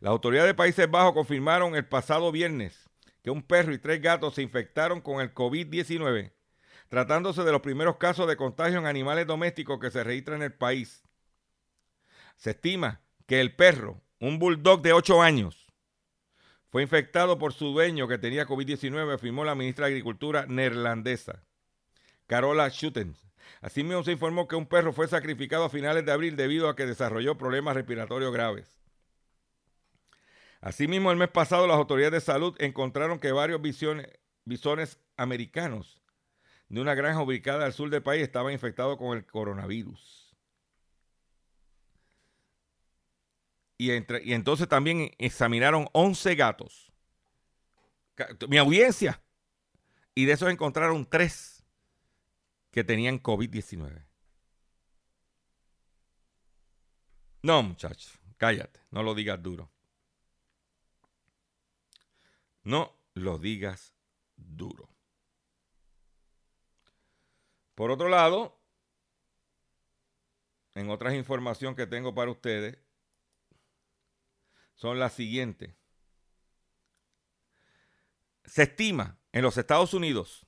Las 0.01 0.11
autoridades 0.11 0.49
de 0.49 0.55
Países 0.55 0.91
Bajos 0.91 1.15
confirmaron 1.15 1.77
el 1.77 1.87
pasado 1.87 2.33
viernes 2.33 2.91
que 3.23 3.31
un 3.31 3.43
perro 3.43 3.73
y 3.73 3.79
tres 3.79 4.03
gatos 4.03 4.35
se 4.35 4.43
infectaron 4.43 5.01
con 5.01 5.21
el 5.21 5.33
COVID-19, 5.33 6.33
tratándose 6.89 7.45
de 7.45 7.53
los 7.53 7.61
primeros 7.61 7.97
casos 7.99 8.27
de 8.27 8.37
contagio 8.37 8.81
en 8.81 8.87
animales 8.87 9.29
domésticos 9.29 9.79
que 9.79 9.93
se 9.93 10.03
registran 10.03 10.39
en 10.39 10.47
el 10.47 10.55
país. 10.55 11.05
Se 12.39 12.51
estima 12.51 13.03
que 13.27 13.41
el 13.41 13.55
perro, 13.55 14.03
un 14.19 14.41
bulldog 14.41 14.83
de 14.83 14.95
8 14.95 15.23
años, 15.23 15.70
fue 16.71 16.83
infectado 16.83 17.39
por 17.39 17.53
su 17.53 17.73
dueño 17.73 18.07
que 18.07 18.19
tenía 18.19 18.47
COVID-19, 18.47 19.15
afirmó 19.15 19.45
la 19.45 19.55
ministra 19.55 19.87
de 19.87 19.93
Agricultura 19.93 20.47
neerlandesa, 20.47 21.43
Carola 22.27 22.71
Schutens. 22.71 23.27
Asimismo 23.61 24.05
se 24.05 24.13
informó 24.13 24.47
que 24.47 24.55
un 24.55 24.67
perro 24.67 24.93
fue 24.93 25.09
sacrificado 25.09 25.65
a 25.65 25.71
finales 25.71 26.07
de 26.07 26.13
abril 26.13 26.37
debido 26.37 26.69
a 26.69 26.77
que 26.77 26.87
desarrolló 26.87 27.37
problemas 27.37 27.75
respiratorios 27.75 28.33
graves. 28.33 28.81
Asimismo, 30.61 31.11
el 31.11 31.17
mes 31.17 31.29
pasado 31.29 31.67
las 31.67 31.77
autoridades 31.77 32.13
de 32.25 32.33
salud 32.33 32.55
encontraron 32.59 33.19
que 33.19 33.33
varios 33.33 33.61
bisones 34.45 35.01
americanos 35.17 36.01
de 36.69 36.81
una 36.81 36.95
granja 36.95 37.23
ubicada 37.23 37.65
al 37.65 37.73
sur 37.73 37.91
del 37.91 38.03
país 38.03 38.23
estaban 38.23 38.53
infectados 38.53 38.97
con 38.97 39.17
el 39.17 39.27
coronavirus. 39.27 40.20
Y, 43.81 43.93
entre, 43.93 44.23
y 44.23 44.35
entonces 44.35 44.69
también 44.69 45.11
examinaron 45.17 45.89
11 45.93 46.35
gatos. 46.35 46.93
Mi 48.47 48.59
audiencia. 48.59 49.23
Y 50.15 50.27
de 50.27 50.33
esos 50.33 50.51
encontraron 50.51 51.09
3 51.09 51.65
que 52.73 52.85
tenían 52.85 53.23
COVID-19. 53.23 54.05
No, 57.41 57.63
muchachos, 57.63 58.21
cállate, 58.37 58.81
no 58.91 59.03
lo 59.03 59.15
digas 59.15 59.43
duro. 59.43 59.71
No 62.63 62.95
lo 63.15 63.39
digas 63.39 63.95
duro. 64.37 64.91
Por 67.75 67.91
otro 67.91 68.11
lado, 68.11 68.61
en 70.75 70.91
otras 70.91 71.15
información 71.15 71.75
que 71.75 71.87
tengo 71.87 72.15
para 72.15 72.31
ustedes, 72.31 72.77
son 74.81 74.99
las 74.99 75.13
siguientes. 75.13 75.75
Se 78.45 78.63
estima 78.63 79.19
en 79.33 79.43
los 79.43 79.59
Estados 79.59 79.93
Unidos 79.93 80.47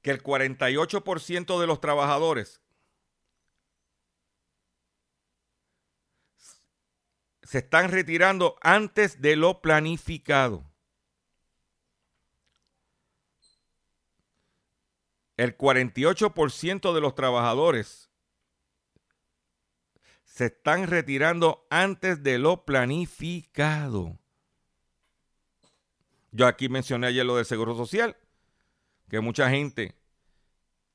que 0.00 0.10
el 0.10 0.22
48% 0.22 1.60
de 1.60 1.66
los 1.66 1.80
trabajadores 1.80 2.62
se 7.42 7.58
están 7.58 7.90
retirando 7.90 8.56
antes 8.62 9.20
de 9.20 9.36
lo 9.36 9.60
planificado. 9.60 10.64
el 15.36 15.58
48% 15.58 16.94
de 16.94 17.00
los 17.02 17.14
trabajadores 17.14 18.05
se 20.36 20.46
están 20.46 20.86
retirando 20.86 21.66
antes 21.70 22.22
de 22.22 22.38
lo 22.38 22.66
planificado. 22.66 24.18
Yo 26.30 26.46
aquí 26.46 26.68
mencioné 26.68 27.06
ayer 27.06 27.24
lo 27.24 27.36
del 27.36 27.46
Seguro 27.46 27.74
Social, 27.74 28.18
que 29.08 29.20
mucha 29.20 29.48
gente 29.48 29.94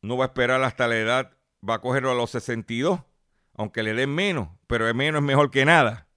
no 0.03 0.15
va 0.15 0.25
a 0.25 0.27
esperar 0.27 0.61
hasta 0.61 0.87
la 0.87 0.95
edad 0.95 1.37
va 1.67 1.75
a 1.75 1.81
cogerlo 1.81 2.11
a 2.11 2.13
los 2.13 2.29
62, 2.29 3.01
aunque 3.55 3.81
le 3.81 3.95
den 3.95 4.13
menos, 4.13 4.47
pero 4.67 4.87
el 4.87 4.93
menos 4.93 5.21
es 5.21 5.25
mejor 5.25 5.49
que 5.49 5.65
nada. 5.65 6.07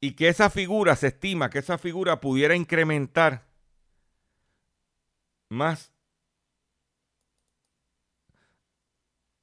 Y 0.00 0.16
que 0.16 0.26
esa 0.26 0.50
figura, 0.50 0.96
se 0.96 1.06
estima 1.06 1.50
que 1.50 1.60
esa 1.60 1.78
figura 1.78 2.20
pudiera 2.20 2.56
incrementar 2.56 3.46
más 5.48 5.93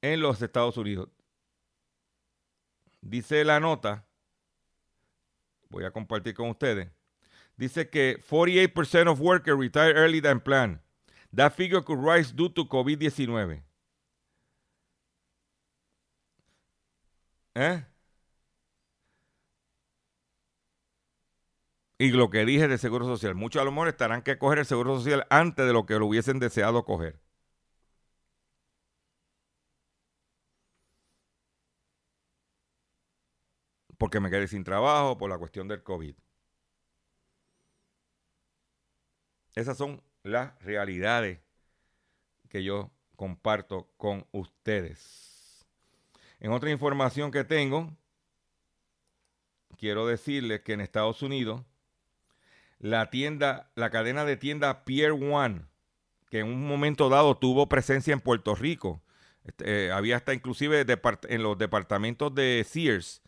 en 0.02 0.20
los 0.20 0.42
Estados 0.42 0.76
Unidos. 0.76 1.08
Dice 3.00 3.44
la 3.44 3.58
nota, 3.58 4.06
voy 5.70 5.84
a 5.84 5.90
compartir 5.90 6.34
con 6.34 6.50
ustedes, 6.50 6.90
dice 7.56 7.88
que 7.88 8.20
48% 8.20 9.10
of 9.10 9.20
workers 9.20 9.58
retire 9.58 9.92
early 9.96 10.20
than 10.20 10.40
planned. 10.40 10.80
That 11.34 11.54
figure 11.54 11.82
could 11.82 11.98
rise 11.98 12.32
due 12.32 12.50
to 12.50 12.68
COVID-19. 12.68 13.62
¿Eh? 17.54 17.84
Y 21.98 22.10
lo 22.10 22.30
que 22.30 22.44
dije 22.44 22.68
de 22.68 22.78
Seguro 22.78 23.06
Social, 23.06 23.34
muchos 23.34 23.62
a 23.62 23.64
lo 23.64 23.70
mejor 23.70 23.88
estarán 23.88 24.22
que 24.22 24.36
coger 24.36 24.58
el 24.58 24.66
Seguro 24.66 24.98
Social 24.98 25.26
antes 25.30 25.64
de 25.64 25.72
lo 25.72 25.86
que 25.86 25.98
lo 25.98 26.06
hubiesen 26.06 26.38
deseado 26.38 26.84
coger. 26.84 27.21
Porque 34.02 34.18
me 34.18 34.30
quedé 34.30 34.48
sin 34.48 34.64
trabajo 34.64 35.16
por 35.16 35.30
la 35.30 35.38
cuestión 35.38 35.68
del 35.68 35.84
COVID. 35.84 36.16
Esas 39.54 39.78
son 39.78 40.02
las 40.24 40.60
realidades 40.60 41.38
que 42.48 42.64
yo 42.64 42.90
comparto 43.14 43.92
con 43.96 44.26
ustedes. 44.32 45.64
En 46.40 46.50
otra 46.50 46.72
información 46.72 47.30
que 47.30 47.44
tengo, 47.44 47.96
quiero 49.78 50.04
decirles 50.08 50.62
que 50.62 50.72
en 50.72 50.80
Estados 50.80 51.22
Unidos, 51.22 51.62
la 52.80 53.08
tienda, 53.08 53.70
la 53.76 53.90
cadena 53.90 54.24
de 54.24 54.36
tienda 54.36 54.84
Pier 54.84 55.12
One, 55.12 55.66
que 56.28 56.40
en 56.40 56.48
un 56.48 56.66
momento 56.66 57.08
dado 57.08 57.36
tuvo 57.36 57.68
presencia 57.68 58.12
en 58.12 58.20
Puerto 58.20 58.56
Rico, 58.56 59.00
este, 59.44 59.86
eh, 59.86 59.92
había 59.92 60.16
hasta 60.16 60.34
inclusive 60.34 60.84
en 61.28 61.42
los 61.44 61.56
departamentos 61.56 62.34
de 62.34 62.66
Sears, 62.68 63.22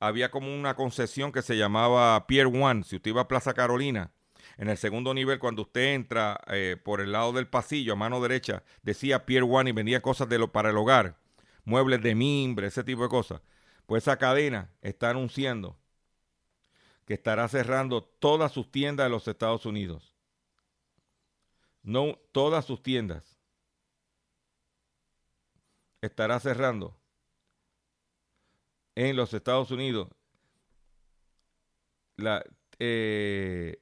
había 0.00 0.30
como 0.30 0.54
una 0.54 0.74
concesión 0.74 1.32
que 1.32 1.42
se 1.42 1.56
llamaba 1.56 2.26
Pier 2.26 2.46
One. 2.46 2.84
Si 2.84 2.96
usted 2.96 3.10
iba 3.10 3.22
a 3.22 3.28
Plaza 3.28 3.54
Carolina, 3.54 4.12
en 4.56 4.68
el 4.68 4.76
segundo 4.76 5.14
nivel, 5.14 5.38
cuando 5.38 5.62
usted 5.62 5.94
entra 5.94 6.40
eh, 6.48 6.76
por 6.82 7.00
el 7.00 7.12
lado 7.12 7.32
del 7.32 7.48
pasillo, 7.48 7.92
a 7.92 7.96
mano 7.96 8.20
derecha, 8.20 8.62
decía 8.82 9.26
Pier 9.26 9.44
One 9.44 9.70
y 9.70 9.72
vendía 9.72 10.02
cosas 10.02 10.28
de 10.28 10.38
lo, 10.38 10.52
para 10.52 10.70
el 10.70 10.76
hogar, 10.76 11.16
muebles 11.64 12.02
de 12.02 12.14
mimbre, 12.14 12.68
ese 12.68 12.84
tipo 12.84 13.02
de 13.02 13.08
cosas. 13.08 13.40
Pues 13.86 14.04
esa 14.04 14.18
cadena 14.18 14.70
está 14.82 15.10
anunciando 15.10 15.78
que 17.06 17.14
estará 17.14 17.48
cerrando 17.48 18.02
todas 18.02 18.52
sus 18.52 18.70
tiendas 18.70 19.06
de 19.06 19.10
los 19.10 19.26
Estados 19.26 19.64
Unidos. 19.64 20.14
No, 21.82 22.18
todas 22.32 22.66
sus 22.66 22.82
tiendas. 22.82 23.38
Estará 26.02 26.38
cerrando 26.38 26.96
en 28.98 29.14
los 29.14 29.32
Estados 29.32 29.70
Unidos. 29.70 30.08
La, 32.16 32.44
eh, 32.80 33.80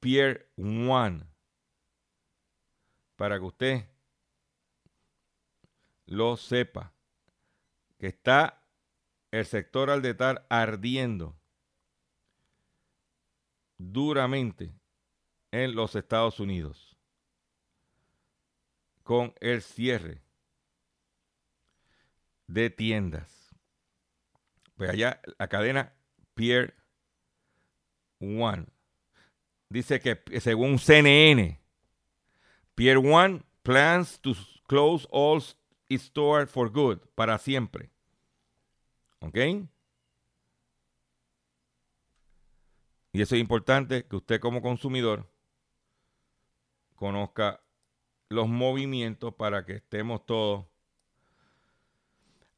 Pier 0.00 0.50
One. 0.56 1.24
Para 3.16 3.38
que 3.38 3.44
usted 3.44 3.88
lo 6.04 6.36
sepa. 6.36 6.92
Que 7.98 8.08
está 8.08 8.62
el 9.30 9.46
sector 9.46 9.88
al 9.88 10.02
detar 10.02 10.44
ardiendo 10.50 11.34
duramente 13.78 14.74
en 15.52 15.74
los 15.74 15.96
Estados 15.96 16.38
Unidos 16.38 16.98
con 19.04 19.32
el 19.40 19.62
cierre 19.62 20.22
de 22.46 22.68
tiendas. 22.68 23.41
Pues 24.82 24.94
allá 24.94 25.20
la 25.38 25.46
cadena 25.46 25.92
Pier 26.34 26.74
One 28.18 28.66
dice 29.68 30.00
que 30.00 30.20
según 30.40 30.80
CNN, 30.80 31.60
Pier 32.74 32.98
One 32.98 33.44
plans 33.62 34.18
to 34.22 34.34
close 34.66 35.06
all 35.12 35.40
its 35.88 36.06
stores 36.06 36.50
for 36.50 36.68
good, 36.68 36.98
para 37.14 37.38
siempre. 37.38 37.90
¿Ok? 39.20 39.36
Y 43.12 43.22
eso 43.22 43.36
es 43.36 43.40
importante 43.40 44.04
que 44.08 44.16
usted 44.16 44.40
como 44.40 44.62
consumidor 44.62 45.30
conozca 46.96 47.62
los 48.30 48.48
movimientos 48.48 49.32
para 49.36 49.64
que 49.64 49.74
estemos 49.74 50.26
todos. 50.26 50.71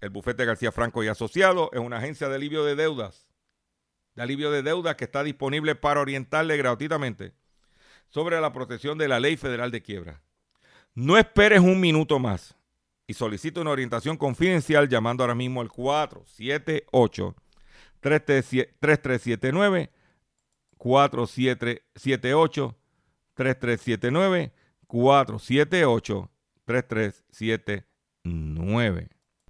El 0.00 0.10
bufete 0.10 0.44
García 0.44 0.72
Franco 0.72 1.04
y 1.04 1.08
Asociado 1.08 1.70
es 1.72 1.80
una 1.80 1.98
agencia 1.98 2.28
de 2.28 2.36
alivio 2.36 2.64
de 2.64 2.76
deudas 2.76 3.30
de 4.14 4.22
alivio 4.22 4.50
de 4.50 4.62
deuda 4.62 4.96
que 4.96 5.04
está 5.04 5.22
disponible 5.22 5.74
para 5.74 6.00
orientarle 6.00 6.56
gratuitamente 6.56 7.34
sobre 8.08 8.40
la 8.40 8.50
protección 8.52 8.96
de 8.98 9.08
la 9.08 9.20
ley 9.20 9.36
federal 9.36 9.70
de 9.70 9.82
quiebra. 9.82 10.22
No 10.94 11.16
esperes 11.16 11.60
un 11.60 11.78
minuto 11.80 12.18
más 12.18 12.56
y 13.06 13.14
solicita 13.14 13.60
una 13.60 13.70
orientación 13.70 14.16
confidencial 14.16 14.88
llamando 14.88 15.22
ahora 15.22 15.36
mismo 15.36 15.60
al 15.60 15.70
478 15.70 17.36
3379 18.00 19.92
4778 20.76 22.76
3379 23.34 24.52
478 24.86 26.30
3379 26.64 29.19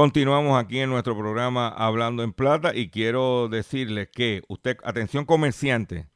Continuamos 0.00 0.58
aquí 0.58 0.78
en 0.80 0.88
nuestro 0.88 1.14
programa 1.14 1.68
Hablando 1.68 2.22
en 2.22 2.32
Plata 2.32 2.74
y 2.74 2.88
quiero 2.88 3.48
decirles 3.50 4.08
que 4.08 4.40
usted, 4.48 4.78
atención 4.82 5.26
comerciante, 5.26 6.08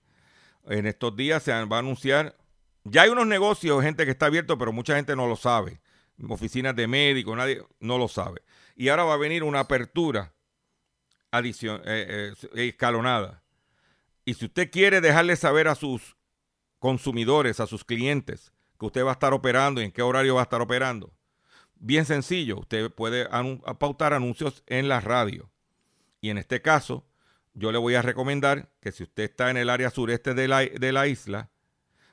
en 0.65 0.87
estos 0.87 1.15
días 1.15 1.43
se 1.43 1.53
va 1.67 1.77
a 1.77 1.81
anunciar, 1.81 2.35
ya 2.85 3.03
hay 3.03 3.11
unos 3.11 3.27
negocios, 3.27 3.83
gente 3.83 4.07
que 4.07 4.13
está 4.13 4.25
abierto, 4.25 4.57
pero 4.57 4.73
mucha 4.73 4.97
gente 4.97 5.15
no 5.15 5.27
lo 5.27 5.37
sabe. 5.37 5.83
Oficinas 6.31 6.75
de 6.75 6.87
médicos, 6.87 7.37
nadie 7.37 7.63
no 7.79 7.99
lo 7.99 8.09
sabe. 8.09 8.41
Y 8.75 8.89
ahora 8.89 9.05
va 9.05 9.13
a 9.13 9.19
venir 9.19 9.43
una 9.43 9.61
apertura 9.61 10.33
eh, 11.31 11.83
eh, 11.85 12.33
escalonada. 12.55 13.43
Y 14.25 14.33
si 14.33 14.47
usted 14.47 14.71
quiere 14.71 15.03
dejarle 15.03 15.37
saber 15.37 15.69
a 15.69 15.75
sus 15.75 16.17
consumidores, 16.79 17.61
a 17.61 17.67
sus 17.67 17.85
clientes, 17.85 18.51
que 18.81 18.87
usted 18.87 19.05
va 19.05 19.11
a 19.11 19.13
estar 19.13 19.35
operando 19.35 19.83
y 19.83 19.85
en 19.85 19.93
qué 19.93 20.01
horario 20.01 20.37
va 20.37 20.41
a 20.41 20.45
estar 20.45 20.63
operando, 20.63 21.14
bien 21.85 22.05
sencillo. 22.07 22.59
Usted 22.59 22.91
puede 22.91 23.29
pautar 23.79 24.15
anuncios 24.15 24.63
en 24.67 24.89
la 24.89 25.01
radio. 25.01 25.51
Y 26.21 26.31
en 26.31 26.39
este 26.39 26.61
caso, 26.63 27.05
yo 27.53 27.71
le 27.73 27.79
voy 27.79 27.95
a 27.95 28.03
recomendar 28.03 28.71
que 28.81 28.91
si 28.93 29.03
usted 29.05 29.25
está 29.25 29.51
en 29.51 29.57
el 29.59 29.69
área 29.71 29.91
sureste 29.91 30.35
de 30.35 30.49
la, 30.49 30.61
de 30.61 30.93
la 30.93 31.07
isla, 31.07 31.51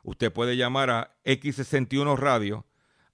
usted 0.03 0.31
puede 0.31 0.57
llamar 0.57 0.89
a 0.89 1.15
X61 1.25 2.17
Radio 2.17 2.65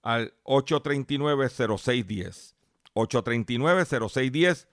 al 0.02 0.34
839-0610. 0.44 2.54
839-0610 2.94 4.66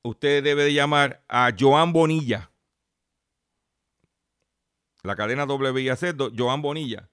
usted 0.01 0.43
debe 0.43 0.65
de 0.65 0.73
llamar 0.73 1.23
a 1.29 1.51
Joan 1.57 1.93
Bonilla. 1.93 2.51
La 5.03 5.15
cadena 5.15 5.45
WIAC, 5.45 6.15
Joan 6.37 6.61
Bonilla, 6.61 7.09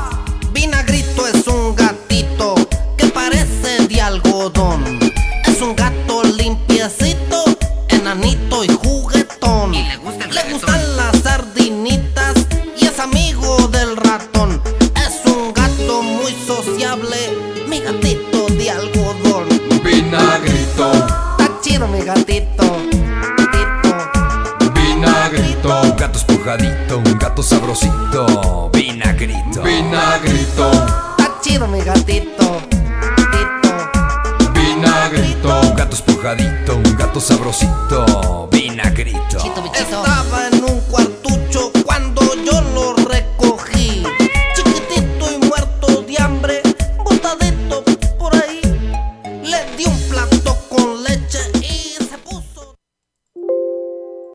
Vinagrito 0.52 1.26
es 1.26 1.46
un 1.46 1.74
gatito 1.74 2.54
que 2.98 3.06
parece 3.06 3.86
de 3.86 4.00
algodón. 4.00 4.98
Es 5.46 5.62
un 5.62 5.74
gato 5.74 6.22
limpiecito, 6.24 7.29
Mi 22.10 22.16
gatito. 22.16 22.64
vinagrito, 24.74 25.68
Un 25.82 25.94
gato 25.96 26.18
esponjadito, 26.18 26.96
un 26.98 27.16
gato 27.18 27.40
sabrosito, 27.42 28.68
vinagrito. 28.72 29.62
vinagrito, 29.62 30.70
Está 30.72 31.38
chido 31.40 31.68
mi 31.68 31.80
gatito. 31.84 32.62
vinagrito, 34.52 35.48
Un 35.60 35.74
gato 35.76 35.94
esponjadito, 35.94 36.76
un 36.76 36.96
gato 36.96 37.20
sabrosito, 37.20 38.48
vinagrito. 38.50 39.38
Estaba 39.72 40.48
en 40.52 40.64
un 40.64 40.80
cuarto 40.90 41.09